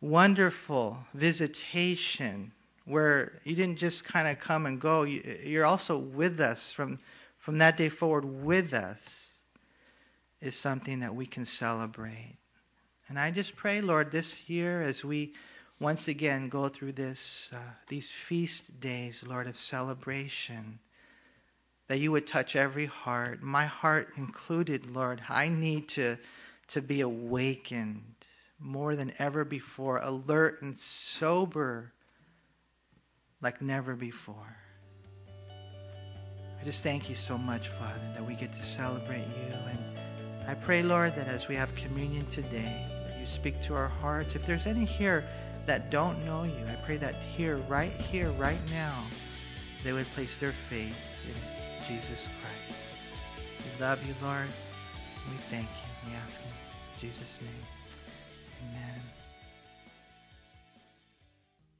wonderful 0.00 0.98
visitation 1.12 2.52
where 2.90 3.40
you 3.44 3.54
didn't 3.54 3.78
just 3.78 4.04
kind 4.04 4.26
of 4.26 4.40
come 4.40 4.66
and 4.66 4.80
go. 4.80 5.04
You're 5.04 5.64
also 5.64 5.96
with 5.96 6.40
us 6.40 6.72
from, 6.72 6.98
from 7.38 7.58
that 7.58 7.76
day 7.76 7.88
forward, 7.88 8.24
with 8.24 8.74
us, 8.74 9.30
is 10.40 10.56
something 10.56 11.00
that 11.00 11.14
we 11.14 11.26
can 11.26 11.44
celebrate. 11.44 12.36
And 13.08 13.18
I 13.18 13.30
just 13.30 13.56
pray, 13.56 13.80
Lord, 13.80 14.10
this 14.10 14.48
year 14.48 14.82
as 14.82 15.04
we 15.04 15.34
once 15.78 16.08
again 16.08 16.48
go 16.48 16.68
through 16.68 16.92
this, 16.92 17.48
uh, 17.52 17.58
these 17.88 18.10
feast 18.10 18.80
days, 18.80 19.22
Lord, 19.26 19.46
of 19.46 19.56
celebration, 19.56 20.78
that 21.88 21.98
you 21.98 22.12
would 22.12 22.26
touch 22.26 22.54
every 22.54 22.86
heart, 22.86 23.42
my 23.42 23.66
heart 23.66 24.12
included, 24.16 24.90
Lord. 24.90 25.22
I 25.28 25.48
need 25.48 25.88
to, 25.90 26.18
to 26.68 26.82
be 26.82 27.00
awakened 27.00 28.14
more 28.58 28.94
than 28.94 29.12
ever 29.18 29.44
before, 29.44 29.98
alert 29.98 30.60
and 30.62 30.78
sober 30.78 31.92
like 33.42 33.62
never 33.62 33.94
before. 33.94 34.56
I 36.60 36.64
just 36.64 36.82
thank 36.82 37.08
you 37.08 37.14
so 37.14 37.38
much, 37.38 37.68
Father, 37.68 38.00
that 38.14 38.26
we 38.26 38.34
get 38.34 38.52
to 38.52 38.62
celebrate 38.62 39.26
you. 39.26 39.54
And 39.70 39.98
I 40.46 40.54
pray, 40.54 40.82
Lord, 40.82 41.16
that 41.16 41.26
as 41.26 41.48
we 41.48 41.54
have 41.54 41.74
communion 41.74 42.26
today, 42.26 42.86
that 43.06 43.18
you 43.18 43.26
speak 43.26 43.62
to 43.64 43.74
our 43.74 43.88
hearts. 43.88 44.34
If 44.34 44.46
there's 44.46 44.66
any 44.66 44.84
here 44.84 45.24
that 45.66 45.90
don't 45.90 46.24
know 46.26 46.42
you, 46.42 46.66
I 46.66 46.76
pray 46.84 46.98
that 46.98 47.14
here, 47.14 47.56
right 47.68 47.92
here, 47.92 48.30
right 48.32 48.60
now, 48.70 49.04
they 49.84 49.92
would 49.92 50.06
place 50.14 50.38
their 50.38 50.54
faith 50.68 50.96
in 51.26 51.34
Jesus 51.88 52.28
Christ. 52.40 52.80
We 53.64 53.80
love 53.82 54.04
you, 54.06 54.14
Lord. 54.22 54.48
We 55.30 55.36
thank 55.48 55.66
you. 55.66 56.10
We 56.10 56.16
ask 56.16 56.40
in 56.40 57.08
Jesus' 57.08 57.38
name. 57.40 57.64
Amen. 58.68 59.19